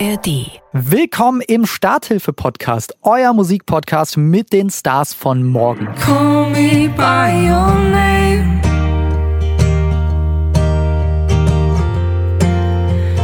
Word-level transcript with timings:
ARD. 0.00 0.60
Willkommen 0.72 1.40
im 1.40 1.66
Starthilfe-Podcast, 1.66 2.96
euer 3.02 3.32
Musikpodcast 3.32 4.16
mit 4.16 4.52
den 4.52 4.70
Stars 4.70 5.14
von 5.14 5.44
morgen. 5.44 5.88
Call 6.04 6.50
me 6.50 6.88
by 6.88 7.48
your 7.48 7.74
name. 7.90 8.60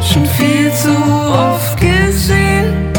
Schon 0.02 0.26
viel 0.26 0.72
zu 0.72 0.90
oft 1.32 1.80
gesehen, 1.80 2.92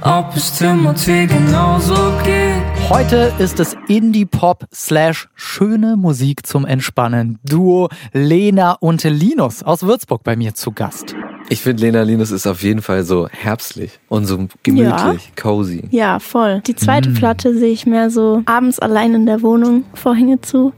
ob 0.00 0.34
es 0.34 0.52
Timothy 0.56 1.26
genauso 1.26 1.94
geht. 2.24 2.51
Heute 2.88 3.32
ist 3.38 3.60
es 3.60 3.76
Indie-Pop 3.88 4.66
slash 4.72 5.28
schöne 5.34 5.96
Musik 5.96 6.46
zum 6.46 6.66
Entspannen. 6.66 7.38
Duo 7.44 7.88
Lena 8.12 8.72
und 8.72 9.04
Linus 9.04 9.62
aus 9.62 9.82
Würzburg 9.82 10.22
bei 10.24 10.36
mir 10.36 10.54
zu 10.54 10.72
Gast. 10.72 11.14
Ich 11.48 11.60
finde, 11.60 11.82
Lena 11.84 12.02
Linus 12.02 12.30
ist 12.30 12.46
auf 12.46 12.62
jeden 12.62 12.82
Fall 12.82 13.04
so 13.04 13.28
herbstlich 13.28 13.98
und 14.08 14.26
so 14.26 14.46
gemütlich, 14.62 15.32
cozy. 15.40 15.84
Ja, 15.90 16.18
voll. 16.18 16.60
Die 16.66 16.76
zweite 16.76 17.10
Platte 17.10 17.56
sehe 17.56 17.72
ich 17.72 17.86
mehr 17.86 18.10
so 18.10 18.42
abends 18.46 18.78
allein 18.78 19.14
in 19.14 19.26
der 19.26 19.42
Wohnung, 19.42 19.84
Vorhänge 19.94 20.40
zu, 20.40 20.72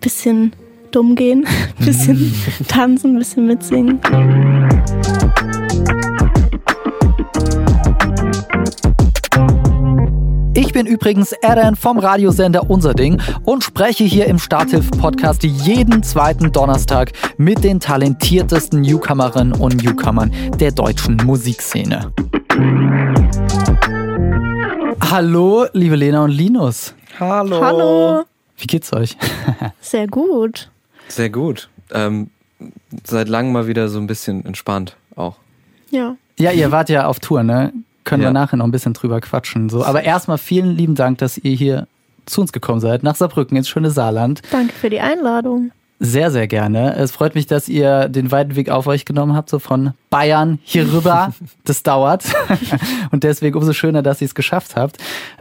bisschen 0.00 0.54
dumm 0.90 1.16
gehen, 1.16 1.46
bisschen 1.78 2.34
tanzen, 2.68 3.18
bisschen 3.18 3.46
mitsingen. 3.46 4.00
Bin 10.84 10.92
übrigens 10.92 11.32
Eren 11.32 11.76
vom 11.76 11.98
Radiosender 11.98 12.68
Unser 12.68 12.92
Ding 12.94 13.20
und 13.44 13.64
spreche 13.64 14.04
hier 14.04 14.26
im 14.26 14.38
Starthilfe-Podcast 14.38 15.42
jeden 15.42 16.02
zweiten 16.02 16.52
Donnerstag 16.52 17.12
mit 17.38 17.64
den 17.64 17.80
talentiertesten 17.80 18.82
Newcomerinnen 18.82 19.52
und 19.54 19.82
Newcomern 19.82 20.30
der 20.60 20.72
deutschen 20.72 21.16
Musikszene. 21.24 22.12
Hallo, 25.00 25.66
liebe 25.72 25.96
Lena 25.96 26.24
und 26.24 26.32
Linus. 26.32 26.94
Hallo. 27.18 27.64
Hallo. 27.64 28.24
Wie 28.58 28.66
geht's 28.66 28.92
euch? 28.92 29.16
Sehr 29.80 30.06
gut. 30.06 30.70
Sehr 31.08 31.30
gut. 31.30 31.70
Ähm, 31.92 32.28
seit 33.04 33.28
langem 33.28 33.52
mal 33.52 33.66
wieder 33.66 33.88
so 33.88 33.98
ein 33.98 34.06
bisschen 34.06 34.44
entspannt 34.44 34.96
auch. 35.16 35.36
Ja. 35.90 36.16
Ja, 36.38 36.50
ihr 36.50 36.72
wart 36.72 36.90
ja 36.90 37.06
auf 37.06 37.20
Tour, 37.20 37.42
ne? 37.42 37.72
Können 38.04 38.22
wir 38.22 38.28
Ja. 38.28 38.32
nachher 38.32 38.56
noch 38.56 38.64
ein 38.66 38.70
bisschen 38.70 38.92
drüber 38.92 39.20
quatschen. 39.20 39.68
So, 39.68 39.84
aber 39.84 40.02
erstmal 40.02 40.38
vielen 40.38 40.76
lieben 40.76 40.94
Dank, 40.94 41.18
dass 41.18 41.38
ihr 41.38 41.54
hier 41.56 41.86
zu 42.26 42.40
uns 42.42 42.52
gekommen 42.52 42.80
seid, 42.80 43.02
nach 43.02 43.14
Saarbrücken 43.16 43.56
ins 43.56 43.68
schöne 43.68 43.90
Saarland. 43.90 44.42
Danke 44.50 44.72
für 44.74 44.90
die 44.90 45.00
Einladung. 45.00 45.70
Sehr, 46.00 46.30
sehr 46.30 46.46
gerne. 46.48 46.96
Es 46.96 47.12
freut 47.12 47.34
mich, 47.34 47.46
dass 47.46 47.68
ihr 47.68 48.08
den 48.08 48.30
weiten 48.32 48.56
Weg 48.56 48.68
auf 48.68 48.86
euch 48.88 49.04
genommen 49.04 49.34
habt, 49.36 49.48
so 49.48 49.58
von 49.58 49.92
Bayern 50.10 50.58
hier 50.64 50.92
rüber. 50.92 51.32
Das 51.64 51.82
dauert. 51.82 52.24
Und 53.10 53.24
deswegen 53.24 53.56
umso 53.56 53.72
schöner, 53.72 54.02
dass 54.02 54.20
ihr 54.20 54.26
es 54.26 54.34
geschafft 54.34 54.76
habt. 54.76 54.98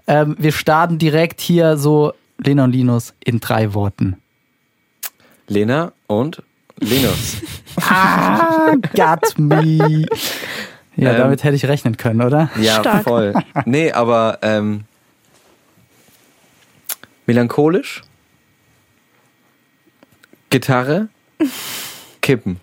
Ähm, 0.08 0.36
wir 0.40 0.52
starten 0.52 1.00
direkt 1.00 1.42
hier 1.42 1.76
so, 1.78 2.14
Lena 2.38 2.64
und 2.66 2.72
Linus, 2.72 3.14
in 3.24 3.40
drei 3.40 3.74
Worten. 3.74 4.18
Lena 5.48 5.92
und 6.08 6.42
Linus. 6.80 7.38
Ah, 7.82 8.74
got 8.96 9.38
me. 9.38 10.06
Ja, 10.96 11.12
Ähm, 11.12 11.18
damit 11.18 11.44
hätte 11.44 11.56
ich 11.56 11.66
rechnen 11.66 11.98
können, 11.98 12.22
oder? 12.22 12.50
ja, 12.60 12.80
Stark. 12.80 13.04
voll. 13.04 13.34
Nee, 13.66 13.92
aber 13.92 14.38
ähm, 14.42 14.84
melancholisch, 17.26 18.02
Gitarre, 20.50 21.08
Kippen. 22.22 22.60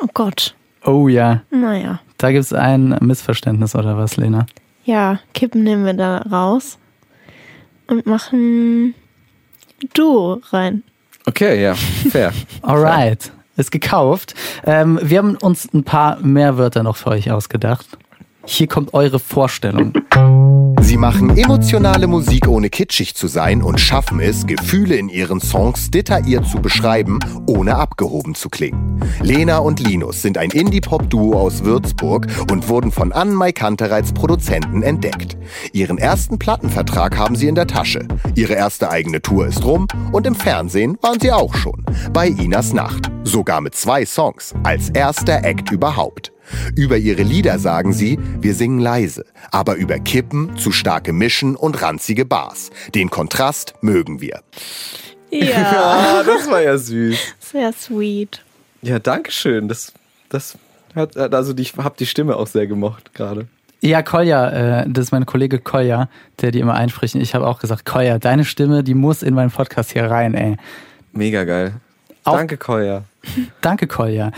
Oh 0.00 0.06
Gott. 0.14 0.54
Oh 0.84 1.08
ja, 1.08 1.42
Naja. 1.50 2.00
da 2.16 2.32
gibt's 2.32 2.52
ein 2.54 2.96
Missverständnis 3.02 3.74
oder 3.74 3.98
was, 3.98 4.16
Lena? 4.16 4.46
Ja, 4.84 5.20
Kippen 5.34 5.62
nehmen 5.62 5.84
wir 5.84 5.92
da 5.92 6.18
raus 6.22 6.78
und 7.86 8.06
machen 8.06 8.94
Duo 9.92 10.40
rein. 10.50 10.82
Okay, 11.26 11.62
ja, 11.62 11.74
fair. 11.74 12.32
Alright, 12.62 13.30
ist 13.60 13.70
gekauft. 13.70 14.34
Ähm, 14.64 14.98
wir 15.02 15.18
haben 15.18 15.36
uns 15.36 15.72
ein 15.72 15.84
paar 15.84 16.18
mehr 16.20 16.58
Wörter 16.58 16.82
noch 16.82 16.96
für 16.96 17.10
euch 17.10 17.30
ausgedacht. 17.30 17.86
Hier 18.44 18.66
kommt 18.66 18.94
eure 18.94 19.18
Vorstellung. 19.18 19.92
Sie 20.90 20.96
machen 20.96 21.36
emotionale 21.38 22.08
Musik 22.08 22.48
ohne 22.48 22.68
kitschig 22.68 23.14
zu 23.14 23.28
sein 23.28 23.62
und 23.62 23.78
schaffen 23.80 24.18
es, 24.18 24.44
Gefühle 24.44 24.96
in 24.96 25.08
ihren 25.08 25.40
Songs 25.40 25.92
detailliert 25.92 26.48
zu 26.48 26.58
beschreiben, 26.58 27.20
ohne 27.46 27.76
abgehoben 27.76 28.34
zu 28.34 28.48
klingen. 28.48 29.00
Lena 29.20 29.58
und 29.58 29.78
Linus 29.78 30.20
sind 30.20 30.36
ein 30.36 30.50
Indie-Pop-Duo 30.50 31.38
aus 31.38 31.62
Würzburg 31.62 32.26
und 32.50 32.68
wurden 32.68 32.90
von 32.90 33.12
Ann-Mai 33.12 33.52
Kanter 33.52 33.92
als 33.92 34.12
Produzenten 34.12 34.82
entdeckt. 34.82 35.36
Ihren 35.72 35.96
ersten 35.96 36.40
Plattenvertrag 36.40 37.16
haben 37.16 37.36
sie 37.36 37.46
in 37.46 37.54
der 37.54 37.68
Tasche. 37.68 38.08
Ihre 38.34 38.54
erste 38.54 38.90
eigene 38.90 39.22
Tour 39.22 39.46
ist 39.46 39.64
rum 39.64 39.86
und 40.10 40.26
im 40.26 40.34
Fernsehen 40.34 40.98
waren 41.02 41.20
sie 41.20 41.30
auch 41.30 41.54
schon. 41.54 41.84
Bei 42.12 42.26
Inas 42.26 42.72
Nacht. 42.72 43.12
Sogar 43.22 43.60
mit 43.60 43.76
zwei 43.76 44.04
Songs. 44.04 44.54
Als 44.64 44.90
erster 44.90 45.44
Act 45.44 45.70
überhaupt. 45.70 46.32
Über 46.76 46.96
ihre 46.96 47.22
Lieder 47.22 47.58
sagen 47.58 47.92
sie, 47.92 48.18
wir 48.40 48.54
singen 48.54 48.80
leise, 48.80 49.24
aber 49.50 49.74
über 49.76 49.98
Kippen, 49.98 50.56
zu 50.56 50.72
starke 50.72 51.12
Mischen 51.12 51.56
und 51.56 51.80
ranzige 51.82 52.24
Bars. 52.24 52.70
Den 52.94 53.10
Kontrast 53.10 53.74
mögen 53.82 54.20
wir. 54.20 54.40
Ja, 55.30 55.56
Ah, 56.20 56.22
das 56.24 56.50
war 56.50 56.60
ja 56.62 56.76
süß. 56.76 57.18
sehr 57.38 57.72
sweet. 57.72 58.42
Ja, 58.82 58.98
danke 58.98 59.30
schön. 59.30 59.68
Das, 59.68 59.92
das 60.28 60.56
hat, 60.94 61.16
also 61.16 61.54
ich 61.56 61.76
habe 61.76 61.94
die 61.98 62.06
Stimme 62.06 62.36
auch 62.36 62.46
sehr 62.46 62.66
gemocht 62.66 63.14
gerade. 63.14 63.46
Ja, 63.82 64.02
Kolja, 64.02 64.80
äh, 64.82 64.84
das 64.88 65.06
ist 65.06 65.12
mein 65.12 65.24
Kollege 65.26 65.58
Kolja, 65.58 66.08
der 66.40 66.50
die 66.50 66.58
immer 66.60 66.74
einspricht. 66.74 67.14
Und 67.14 67.20
Ich 67.22 67.34
habe 67.34 67.46
auch 67.46 67.60
gesagt, 67.60 67.84
Kolja, 67.86 68.18
deine 68.18 68.44
Stimme, 68.44 68.82
die 68.84 68.94
muss 68.94 69.22
in 69.22 69.34
meinen 69.34 69.50
Podcast 69.50 69.92
hier 69.92 70.10
rein, 70.10 70.34
ey. 70.34 70.56
Mega 71.12 71.44
geil. 71.44 71.74
Auch- 72.24 72.36
Danke, 72.36 72.56
Koya. 72.58 73.04
Danke, 73.62 73.86
Kolja. 73.86 74.32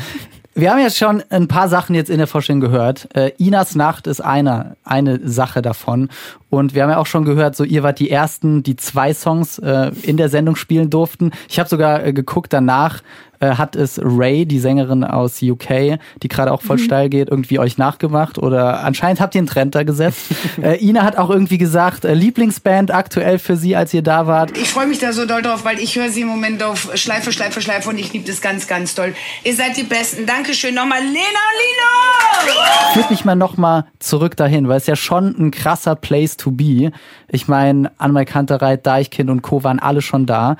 Wir 0.54 0.70
haben 0.70 0.80
jetzt 0.80 0.98
schon 0.98 1.22
ein 1.30 1.48
paar 1.48 1.68
Sachen 1.68 1.94
jetzt 1.94 2.10
in 2.10 2.18
der 2.18 2.26
Vorstellung 2.26 2.60
gehört. 2.60 3.08
Äh, 3.14 3.32
Inas 3.38 3.74
Nacht 3.74 4.06
ist 4.06 4.20
einer, 4.20 4.76
eine 4.84 5.26
Sache 5.26 5.62
davon. 5.62 6.10
Und 6.52 6.74
wir 6.74 6.82
haben 6.82 6.90
ja 6.90 6.98
auch 6.98 7.06
schon 7.06 7.24
gehört, 7.24 7.56
so 7.56 7.64
ihr 7.64 7.82
wart 7.82 7.98
die 7.98 8.10
ersten, 8.10 8.62
die 8.62 8.76
zwei 8.76 9.14
Songs 9.14 9.58
äh, 9.58 9.90
in 10.02 10.18
der 10.18 10.28
Sendung 10.28 10.54
spielen 10.54 10.90
durften. 10.90 11.30
Ich 11.48 11.58
habe 11.58 11.66
sogar 11.66 12.04
äh, 12.04 12.12
geguckt, 12.12 12.52
danach 12.52 13.00
äh, 13.42 13.56
hat 13.56 13.74
es 13.74 14.00
Ray, 14.02 14.46
die 14.46 14.60
Sängerin 14.60 15.02
aus 15.02 15.42
UK, 15.42 15.98
die 16.22 16.28
gerade 16.28 16.52
auch 16.52 16.62
voll 16.62 16.78
steil 16.78 17.08
geht, 17.08 17.28
irgendwie 17.28 17.58
euch 17.58 17.76
nachgemacht. 17.76 18.38
Oder 18.38 18.84
anscheinend 18.84 19.20
habt 19.20 19.34
ihr 19.34 19.40
einen 19.40 19.48
Trend 19.48 19.74
da 19.74 19.82
gesetzt. 19.82 20.26
äh, 20.62 20.76
Ina 20.76 21.02
hat 21.02 21.18
auch 21.18 21.28
irgendwie 21.28 21.58
gesagt, 21.58 22.04
äh, 22.04 22.14
Lieblingsband 22.14 22.92
aktuell 22.92 23.38
für 23.38 23.56
sie, 23.56 23.74
als 23.74 23.92
ihr 23.92 24.02
da 24.02 24.26
wart. 24.26 24.56
Ich 24.56 24.68
freue 24.68 24.86
mich 24.86 25.00
da 25.00 25.12
so 25.12 25.26
doll 25.26 25.42
drauf, 25.42 25.64
weil 25.64 25.80
ich 25.80 25.96
höre 25.96 26.08
sie 26.08 26.20
im 26.20 26.28
Moment 26.28 26.62
auf 26.62 26.90
Schleife, 26.94 27.32
Schleife, 27.32 27.60
Schleife 27.60 27.88
und 27.90 27.98
ich 27.98 28.12
liebe 28.12 28.26
das 28.26 28.40
ganz, 28.40 28.68
ganz 28.68 28.94
doll. 28.94 29.14
Ihr 29.42 29.56
seid 29.56 29.76
die 29.76 29.82
Besten. 29.82 30.24
Dankeschön 30.24 30.74
nochmal, 30.74 31.00
Lena 31.00 31.10
und 31.10 31.16
Lino! 31.16 32.92
Führt 32.92 33.10
mich 33.10 33.24
mal 33.24 33.34
nochmal 33.34 33.86
zurück 33.98 34.36
dahin, 34.36 34.68
weil 34.68 34.76
es 34.76 34.86
ja 34.86 34.96
schon 34.96 35.34
ein 35.38 35.50
krasser 35.50 35.96
Place 35.96 36.36
to 36.42 36.50
be. 36.50 36.92
Ich 37.28 37.48
meine, 37.48 37.90
Anmal 37.98 38.24
Kantereit, 38.24 38.86
Deichkind 38.86 39.30
und 39.30 39.42
Co. 39.42 39.64
waren 39.64 39.78
alle 39.78 40.02
schon 40.02 40.26
da. 40.26 40.56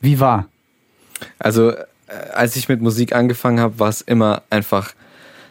Wie 0.00 0.18
war? 0.20 0.46
Also, 1.38 1.70
äh, 1.70 1.84
als 2.34 2.56
ich 2.56 2.68
mit 2.68 2.80
Musik 2.80 3.14
angefangen 3.14 3.60
habe, 3.60 3.78
war 3.78 3.88
es 3.88 4.00
immer 4.00 4.42
einfach 4.50 4.94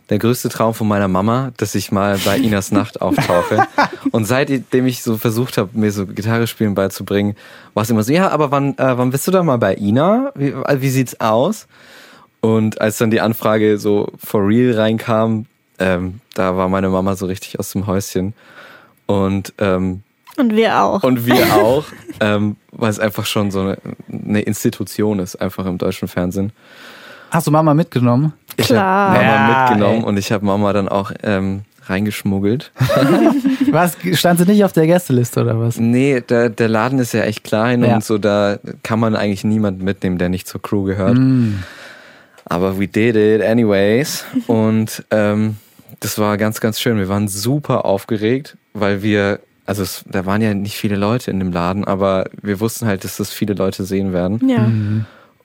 der 0.09 0.19
größte 0.19 0.49
Traum 0.49 0.73
von 0.73 0.89
meiner 0.89 1.07
Mama, 1.07 1.51
dass 1.55 1.73
ich 1.73 1.91
mal 1.91 2.19
bei 2.25 2.37
Inas 2.43 2.71
Nacht 2.71 3.01
auftauche. 3.01 3.65
Und 4.11 4.25
seitdem 4.25 4.85
ich 4.85 5.03
so 5.03 5.17
versucht 5.17 5.57
habe, 5.57 5.69
mir 5.73 5.91
so 5.91 6.05
Gitarre 6.05 6.47
spielen 6.47 6.75
beizubringen, 6.75 7.35
war 7.73 7.83
es 7.83 7.89
immer 7.89 8.03
so, 8.03 8.11
ja, 8.11 8.29
aber 8.29 8.51
wann, 8.51 8.77
äh, 8.77 8.97
wann 8.97 9.11
bist 9.11 9.25
du 9.27 9.31
da 9.31 9.41
mal 9.41 9.57
bei 9.57 9.75
Ina? 9.75 10.31
Wie, 10.35 10.49
äh, 10.49 10.81
wie 10.81 10.89
sieht's 10.89 11.19
aus? 11.21 11.67
Und 12.41 12.81
als 12.81 12.97
dann 12.97 13.11
die 13.11 13.21
Anfrage 13.21 13.77
so 13.77 14.11
for 14.17 14.45
real 14.45 14.73
reinkam, 14.73 15.45
ähm, 15.79 16.19
da 16.33 16.57
war 16.57 16.67
meine 16.67 16.89
Mama 16.89 17.15
so 17.15 17.25
richtig 17.27 17.57
aus 17.59 17.71
dem 17.71 17.87
Häuschen. 17.87 18.33
Und 19.19 19.53
ähm, 19.59 20.03
Und 20.37 20.55
wir 20.55 20.79
auch. 20.81 21.03
und 21.03 21.25
wir 21.25 21.35
auch, 21.55 21.83
ähm, 22.19 22.55
weil 22.71 22.89
es 22.89 22.99
einfach 22.99 23.25
schon 23.25 23.51
so 23.51 23.61
eine, 23.61 23.77
eine 24.11 24.41
Institution 24.41 25.19
ist, 25.19 25.35
einfach 25.35 25.65
im 25.65 25.77
deutschen 25.77 26.07
Fernsehen. 26.07 26.51
Hast 27.31 27.47
du 27.47 27.51
Mama 27.51 27.73
mitgenommen? 27.73 28.33
Ich 28.57 28.67
Klar. 28.67 29.11
habe 29.13 29.25
Mama 29.25 29.31
Ja, 29.33 29.61
mitgenommen 29.69 29.99
ey. 30.01 30.05
und 30.07 30.17
ich 30.17 30.31
habe 30.31 30.45
Mama 30.45 30.73
dann 30.73 30.89
auch 30.89 31.11
ähm, 31.23 31.61
reingeschmuggelt. 31.85 32.71
Was, 33.71 33.95
stand 34.13 34.39
sie 34.39 34.45
nicht 34.45 34.63
auf 34.65 34.73
der 34.73 34.85
Gästeliste 34.85 35.41
oder 35.41 35.57
was? 35.59 35.77
Nee, 35.79 36.19
der, 36.21 36.49
der 36.49 36.67
Laden 36.67 36.99
ist 36.99 37.13
ja 37.13 37.21
echt 37.23 37.43
klein 37.45 37.83
Ja. 37.85 37.95
und 37.95 38.03
so, 38.03 38.17
da 38.17 38.57
kann 38.83 38.99
man 38.99 39.15
eigentlich 39.15 39.45
niemanden 39.45 39.85
mitnehmen, 39.85 40.17
der 40.17 40.27
nicht 40.27 40.45
zur 40.47 40.61
Crew 40.61 40.83
gehört. 40.83 41.17
Mm. 41.17 41.63
Aber 42.45 42.77
we 42.79 42.87
did 42.87 43.15
it 43.15 43.41
anyways. 43.41 44.25
Und 44.47 45.05
ähm, 45.11 45.55
das 46.01 46.17
war 46.19 46.35
ganz, 46.37 46.59
ganz 46.59 46.81
schön. 46.81 46.97
Wir 46.97 47.07
waren 47.07 47.29
super 47.29 47.85
aufgeregt, 47.85 48.57
weil 48.73 49.01
wir, 49.03 49.39
also 49.65 49.83
es, 49.83 50.03
da 50.07 50.25
waren 50.25 50.41
ja 50.41 50.53
nicht 50.53 50.75
viele 50.77 50.95
Leute 50.95 51.31
in 51.31 51.39
dem 51.39 51.51
Laden, 51.51 51.85
aber 51.85 52.29
wir 52.41 52.59
wussten 52.59 52.85
halt, 52.87 53.03
dass 53.03 53.17
das 53.17 53.31
viele 53.31 53.53
Leute 53.53 53.83
sehen 53.85 54.13
werden. 54.13 54.47
ja. 54.49 54.71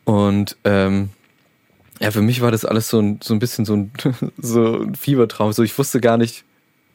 Und 0.04 0.56
ähm, 0.64 1.10
Ja, 2.00 2.10
für 2.12 2.22
mich 2.22 2.40
war 2.42 2.50
das 2.52 2.64
alles 2.64 2.88
so 2.88 3.00
ein, 3.00 3.18
so 3.22 3.34
ein 3.34 3.38
bisschen 3.40 3.64
so 3.64 3.74
ein, 3.74 3.90
so 4.38 4.82
ein 4.82 4.94
Fiebertraum. 4.94 5.52
So, 5.52 5.62
ich 5.62 5.76
wusste 5.78 6.00
gar 6.00 6.16
nicht, 6.16 6.44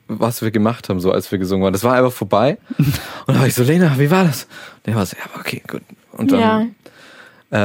was 0.08 0.42
wir 0.42 0.52
gemacht 0.52 0.88
haben, 0.90 1.00
so 1.00 1.12
als 1.12 1.32
wir 1.32 1.38
gesungen 1.40 1.64
waren. 1.64 1.74
Das 1.74 1.84
war 1.84 1.96
einfach 1.96 2.12
vorbei. 2.14 2.58
Und 2.78 2.94
dann 3.28 3.40
war 3.40 3.48
ich 3.48 3.54
so, 3.56 3.64
Lena, 3.64 3.98
wie 4.00 4.12
war 4.12 4.24
das? 4.26 4.44
Und 4.78 4.88
der 4.88 4.96
war 4.96 5.06
so, 5.06 5.18
ja, 5.18 5.40
okay, 5.40 5.62
gut. 5.68 5.82
Und 6.14 6.32
dann, 6.32 6.40
Ja. 6.40 6.66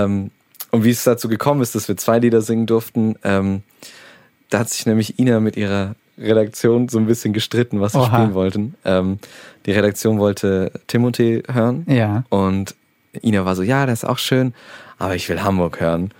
ähm, 0.04 0.30
und 0.72 0.84
wie 0.84 0.90
es 0.90 1.04
dazu 1.04 1.28
gekommen 1.28 1.62
ist, 1.62 1.74
dass 1.74 1.86
wir 1.88 1.96
zwei 1.96 2.18
Lieder 2.18 2.42
singen 2.42 2.66
durften, 2.66 3.14
ähm, 3.22 3.62
da 4.50 4.58
hat 4.60 4.68
sich 4.70 4.84
nämlich 4.86 5.18
Ina 5.18 5.38
mit 5.40 5.56
ihrer 5.56 5.94
Redaktion 6.18 6.88
so 6.88 6.98
ein 6.98 7.06
bisschen 7.06 7.32
gestritten, 7.32 7.80
was 7.80 7.94
wir 7.94 8.00
Oha. 8.02 8.16
spielen 8.16 8.34
wollten. 8.34 8.74
Ähm, 8.84 9.18
die 9.66 9.72
Redaktion 9.72 10.18
wollte 10.18 10.72
Timothy 10.86 11.42
hören. 11.50 11.84
Ja. 11.88 12.24
Und 12.28 12.74
Ina 13.22 13.44
war 13.44 13.56
so, 13.56 13.62
ja, 13.62 13.86
das 13.86 14.02
ist 14.02 14.08
auch 14.08 14.18
schön, 14.18 14.54
aber 14.98 15.14
ich 15.14 15.28
will 15.28 15.42
Hamburg 15.42 15.80
hören. 15.80 16.10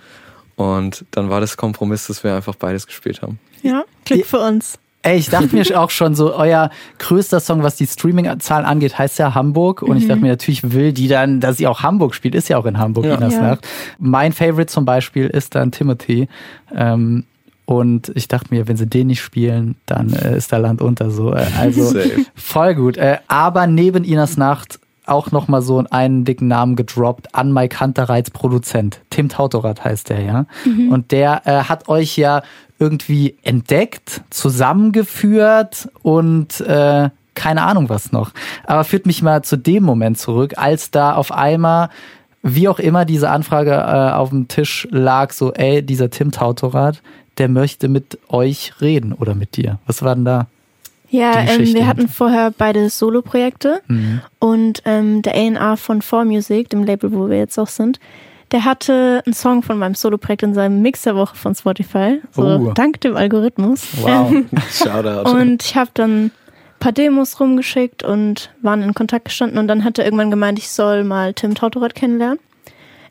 Und 0.55 1.05
dann 1.11 1.29
war 1.29 1.39
das 1.39 1.57
Kompromiss, 1.57 2.07
dass 2.07 2.23
wir 2.23 2.35
einfach 2.35 2.55
beides 2.55 2.87
gespielt 2.87 3.21
haben. 3.21 3.39
Ja, 3.61 3.83
Glück 4.05 4.25
für 4.25 4.39
uns. 4.39 4.79
Ey, 5.03 5.17
ich 5.19 5.29
dachte 5.29 5.55
mir 5.55 5.79
auch 5.79 5.91
schon 5.91 6.15
so, 6.15 6.33
euer 6.35 6.69
größter 6.97 7.39
Song, 7.39 7.63
was 7.63 7.75
die 7.75 7.85
Streaming-Zahlen 7.87 8.65
angeht, 8.65 8.97
heißt 8.97 9.19
ja 9.19 9.35
Hamburg. 9.35 9.81
Und 9.83 9.97
ich 9.97 10.07
dachte 10.07 10.19
mir, 10.21 10.29
natürlich 10.29 10.73
will 10.73 10.91
die 10.91 11.07
dann, 11.07 11.39
dass 11.39 11.57
sie 11.57 11.67
auch 11.67 11.81
Hamburg 11.81 12.13
spielt, 12.13 12.35
ist 12.35 12.49
ja 12.49 12.57
auch 12.57 12.65
in 12.65 12.77
Hamburg, 12.77 13.05
Ja. 13.05 13.15
Inas 13.15 13.33
Ja. 13.35 13.41
Nacht. 13.41 13.67
Mein 13.99 14.33
Favorite 14.33 14.65
zum 14.67 14.83
Beispiel 14.83 15.27
ist 15.27 15.55
dann 15.55 15.71
Timothy. 15.71 16.27
Ähm, 16.75 17.23
und 17.67 18.13
ich 18.15 18.29
dachte 18.29 18.47
mir, 18.55 18.69
wenn 18.69 18.77
sie 18.77 18.87
den 18.87 19.07
nicht 19.07 19.21
spielen, 19.21 19.75
dann 19.87 20.13
äh, 20.13 20.37
ist 20.37 20.53
da 20.53 20.57
Land 20.57 20.81
unter 20.81 21.11
so. 21.11 21.33
Äh, 21.33 21.45
also 21.59 21.83
Safe. 21.91 22.25
voll 22.33 22.75
gut. 22.75 22.95
Äh, 22.95 23.17
aber 23.27 23.67
neben 23.67 24.05
Inas 24.05 24.37
Nacht 24.37 24.79
auch 25.05 25.31
noch 25.31 25.49
mal 25.49 25.61
so 25.61 25.83
einen 25.89 26.23
dicken 26.23 26.47
Namen 26.47 26.77
gedroppt 26.77 27.35
an 27.35 27.51
Mike 27.51 27.81
Hunterreits 27.81 28.31
Produzent. 28.31 29.01
Tim 29.09 29.27
Tautorat 29.27 29.83
heißt 29.83 30.09
der, 30.09 30.21
ja. 30.21 30.45
Und 30.89 31.11
der 31.11 31.41
äh, 31.45 31.63
hat 31.63 31.89
euch 31.89 32.17
ja 32.17 32.41
irgendwie 32.79 33.35
entdeckt, 33.43 34.21
zusammengeführt 34.29 35.89
und 36.03 36.61
äh, 36.61 37.09
keine 37.35 37.63
Ahnung 37.63 37.89
was 37.89 38.13
noch. 38.13 38.31
Aber 38.65 38.85
führt 38.85 39.05
mich 39.05 39.21
mal 39.21 39.43
zu 39.43 39.57
dem 39.57 39.83
Moment 39.83 40.17
zurück, 40.17 40.53
als 40.55 40.89
da 40.91 41.15
auf 41.15 41.33
einmal, 41.33 41.89
wie 42.43 42.69
auch 42.69 42.79
immer, 42.79 43.03
diese 43.03 43.29
Anfrage 43.29 43.71
äh, 43.71 44.13
auf 44.13 44.29
dem 44.29 44.47
Tisch 44.47 44.87
lag, 44.89 45.33
so, 45.33 45.51
ey, 45.53 45.83
dieser 45.83 46.09
Tim 46.09 46.31
Tautorat, 46.31 47.01
der 47.37 47.47
möchte 47.49 47.87
mit 47.87 48.17
euch 48.29 48.73
reden 48.81 49.13
oder 49.13 49.35
mit 49.35 49.55
dir. 49.57 49.79
Was 49.85 50.01
war 50.01 50.15
denn 50.15 50.25
da? 50.25 50.47
Ja, 51.09 51.41
Die 51.43 51.63
ähm, 51.63 51.73
wir 51.73 51.87
hatten 51.87 52.07
vorher 52.09 52.51
beide 52.57 52.89
Solo-Projekte 52.89 53.81
Mhm. 53.87 54.21
und 54.39 54.81
ähm, 54.85 55.21
der 55.21 55.35
A&R 55.35 55.77
von 55.77 56.01
4Music, 56.01 56.69
dem 56.69 56.83
Label, 56.83 57.13
wo 57.13 57.29
wir 57.29 57.37
jetzt 57.37 57.57
auch 57.57 57.67
sind, 57.69 57.99
der 58.51 58.65
hatte 58.65 59.21
einen 59.25 59.33
Song 59.33 59.61
von 59.63 59.77
meinem 59.77 59.95
Solo-Projekt 59.95 60.43
in 60.43 60.53
seinem 60.53 60.81
Mix 60.81 61.03
der 61.03 61.15
Woche 61.15 61.35
von 61.35 61.53
Spotify. 61.55 62.19
So, 62.31 62.43
Oh. 62.43 62.71
dank 62.73 62.99
dem 63.01 63.15
Algorithmus. 63.15 63.87
Wow. 64.01 64.33
Shoutout. 64.71 65.29
Und 65.31 65.63
ich 65.63 65.75
habe 65.75 65.91
dann 65.93 66.25
ein 66.25 66.31
paar 66.79 66.91
Demos 66.91 67.39
rumgeschickt 67.39 68.03
und 68.03 68.51
waren 68.61 68.81
in 68.81 68.93
Kontakt 68.93 69.25
gestanden 69.25 69.57
und 69.59 69.67
dann 69.67 69.83
hat 69.83 69.97
er 69.99 70.05
irgendwann 70.05 70.29
gemeint, 70.31 70.59
ich 70.59 70.69
soll 70.69 71.03
mal 71.05 71.33
Tim 71.33 71.55
Tautorat 71.55 71.95
kennenlernen. 71.95 72.39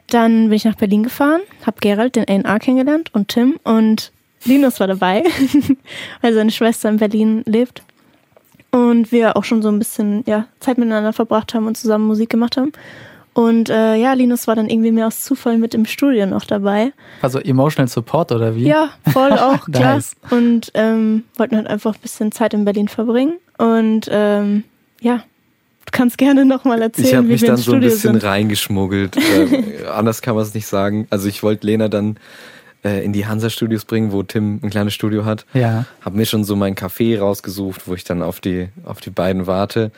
Dann 0.09 0.45
bin 0.49 0.53
ich 0.53 0.65
nach 0.65 0.77
Berlin 0.77 1.03
gefahren, 1.03 1.41
habe 1.67 1.79
Gerald, 1.81 2.15
den 2.17 2.27
A&R, 2.29 2.59
kennengelernt 2.61 3.13
und 3.13 3.29
Tim 3.29 3.59
und 3.65 4.13
Linus 4.47 4.81
war 4.81 4.87
dabei, 4.87 5.23
weil 6.23 6.35
seine 6.35 6.51
Schwester 6.51 6.89
in 6.89 6.97
Berlin 6.99 7.43
lebt. 7.47 7.83
Und 8.73 9.11
wir 9.13 9.37
auch 9.37 9.45
schon 9.45 9.63
so 9.63 9.69
ein 9.69 9.79
bisschen 9.79 10.23
ja, 10.27 10.47
Zeit 10.61 10.77
miteinander 10.77 11.13
verbracht 11.13 11.55
haben 11.55 11.67
und 11.67 11.77
zusammen 11.77 12.07
Musik 12.07 12.29
gemacht 12.31 12.57
haben. 12.57 12.73
Und 13.33 13.69
äh, 13.69 13.97
ja, 13.97 14.13
Linus 14.15 14.47
war 14.47 14.55
dann 14.55 14.69
irgendwie 14.69 14.93
mehr 14.93 15.07
aus 15.07 15.23
Zufall 15.25 15.59
mit 15.59 15.75
im 15.75 15.85
Studio 15.85 16.27
noch 16.27 16.45
dabei. 16.45 16.93
Also 17.21 17.39
Emotional 17.39 17.89
Support 17.89 18.33
oder 18.33 18.55
wie? 18.57 18.65
Ja, 18.67 18.91
voll 19.13 19.33
auch, 19.39 19.67
klar. 19.71 19.95
Nice. 19.97 20.17
Und 20.31 20.71
ähm, 20.75 21.25
wollten 21.37 21.57
halt 21.57 21.67
einfach 21.67 21.95
ein 21.95 22.01
bisschen 22.01 22.33
Zeit 22.33 22.55
in 22.55 22.65
Berlin 22.65 22.89
verbringen. 22.89 23.35
Und 23.59 24.09
ähm, 24.11 24.65
ja, 25.01 25.17
du 25.17 25.91
kannst 25.93 26.17
gerne 26.19 26.45
nochmal 26.47 26.81
erzählen, 26.83 27.09
Ich 27.09 27.15
habe 27.15 27.29
wie 27.29 27.33
mich 27.33 27.43
wir 27.43 27.49
dann 27.49 27.57
so 27.59 27.73
ein 27.73 27.81
bisschen 27.81 28.13
sind. 28.15 28.25
reingeschmuggelt. 28.25 29.17
äh, 29.17 29.87
anders 29.95 30.23
kann 30.23 30.35
man 30.35 30.43
es 30.45 30.55
nicht 30.55 30.67
sagen. 30.67 31.07
Also 31.11 31.29
ich 31.29 31.43
wollte 31.43 31.67
Lena 31.67 31.89
dann 31.89 32.17
äh, 32.85 33.05
in 33.05 33.13
die 33.13 33.27
Hansa-Studios 33.27 33.85
bringen, 33.85 34.13
wo 34.13 34.23
Tim 34.23 34.61
ein 34.63 34.71
kleines 34.71 34.95
Studio 34.95 35.25
hat. 35.25 35.47
Ja. 35.55 35.87
Hab 36.01 36.15
mir 36.15 36.27
schon 36.27 36.45
so 36.45 36.57
mein 36.57 36.75
Café 36.75 37.19
rausgesucht, 37.19 37.87
wo 37.87 37.95
ich 37.95 38.05
dann 38.05 38.23
auf 38.23 38.41
die, 38.41 38.69
auf 38.85 39.01
die 39.01 39.11
beiden 39.11 39.47
warte. 39.47 39.91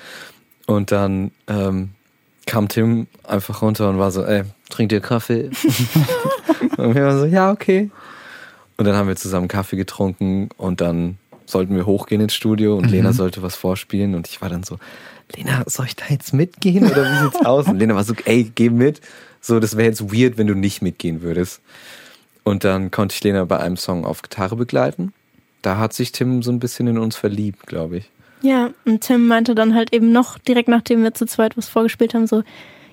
Und 0.67 0.93
dann 0.93 1.31
ähm, 1.47 1.91
kam 2.47 2.69
Tim 2.69 3.07
einfach 3.25 3.63
runter 3.63 3.89
und 3.91 3.99
war 3.99 4.11
so, 4.11 4.25
ey, 4.25 4.43
trink 4.71 4.89
dir 4.91 5.01
Kaffee. 5.01 5.51
und 6.77 6.95
wir 6.95 7.05
waren 7.05 7.19
so, 7.19 7.27
ja, 7.27 7.51
okay. 7.51 7.91
Und 8.77 8.85
dann 8.85 8.95
haben 8.95 9.09
wir 9.09 9.17
zusammen 9.17 9.49
Kaffee 9.49 9.77
getrunken 9.77 10.51
und 10.57 10.81
dann 10.81 11.19
sollten 11.47 11.75
wir 11.75 11.87
hochgehen 11.87 12.21
ins 12.21 12.35
Studio 12.35 12.77
und 12.77 12.91
Lena 12.91 13.13
sollte 13.13 13.43
was 13.43 13.57
vorspielen 13.57 14.15
und 14.15 14.29
ich 14.29 14.41
war 14.41 14.49
dann 14.49 14.63
so, 14.63 14.79
Lena, 15.35 15.65
soll 15.67 15.87
ich 15.87 15.97
da 15.97 16.05
jetzt 16.09 16.33
mitgehen 16.33 16.85
oder 16.91 17.05
wie 17.05 17.25
sieht's 17.25 17.45
aus? 17.45 17.67
Und 17.67 17.79
Lena 17.79 17.95
war 17.95 18.05
so, 18.05 18.15
ey, 18.25 18.51
geh 18.55 18.71
mit. 18.71 19.01
So, 19.41 19.61
das 19.61 19.77
wäre 19.77 19.89
jetzt 19.89 20.13
weird, 20.13 20.39
wenn 20.39 20.47
du 20.47 20.55
nicht 20.55 20.83
mitgehen 20.83 21.23
würdest. 21.23 21.61
Und 22.45 22.65
dann 22.65 22.91
konnte 22.91 23.15
ich 23.15 23.23
Lena 23.23 23.45
bei 23.45 23.59
einem 23.59 23.77
Song 23.77 24.05
auf 24.05 24.23
Gitarre 24.23 24.57
begleiten. 24.57 25.13
Da 25.63 25.77
hat 25.77 25.93
sich 25.93 26.13
Tim 26.13 26.43
so 26.43 26.51
ein 26.51 26.61
bisschen 26.61 26.87
in 26.87 26.99
uns 26.99 27.17
verliebt, 27.17 27.67
glaube 27.67 27.99
ich. 27.99 28.11
Ja, 28.43 28.71
und 28.85 29.01
Tim 29.01 29.27
meinte 29.27 29.55
dann 29.55 29.75
halt 29.75 29.93
eben 29.93 30.13
noch, 30.13 30.39
direkt 30.39 30.69
nachdem 30.69 31.03
wir 31.03 31.13
zu 31.15 31.27
zweit 31.27 31.57
was 31.57 31.69
vorgespielt 31.69 32.15
haben, 32.15 32.27
so, 32.27 32.43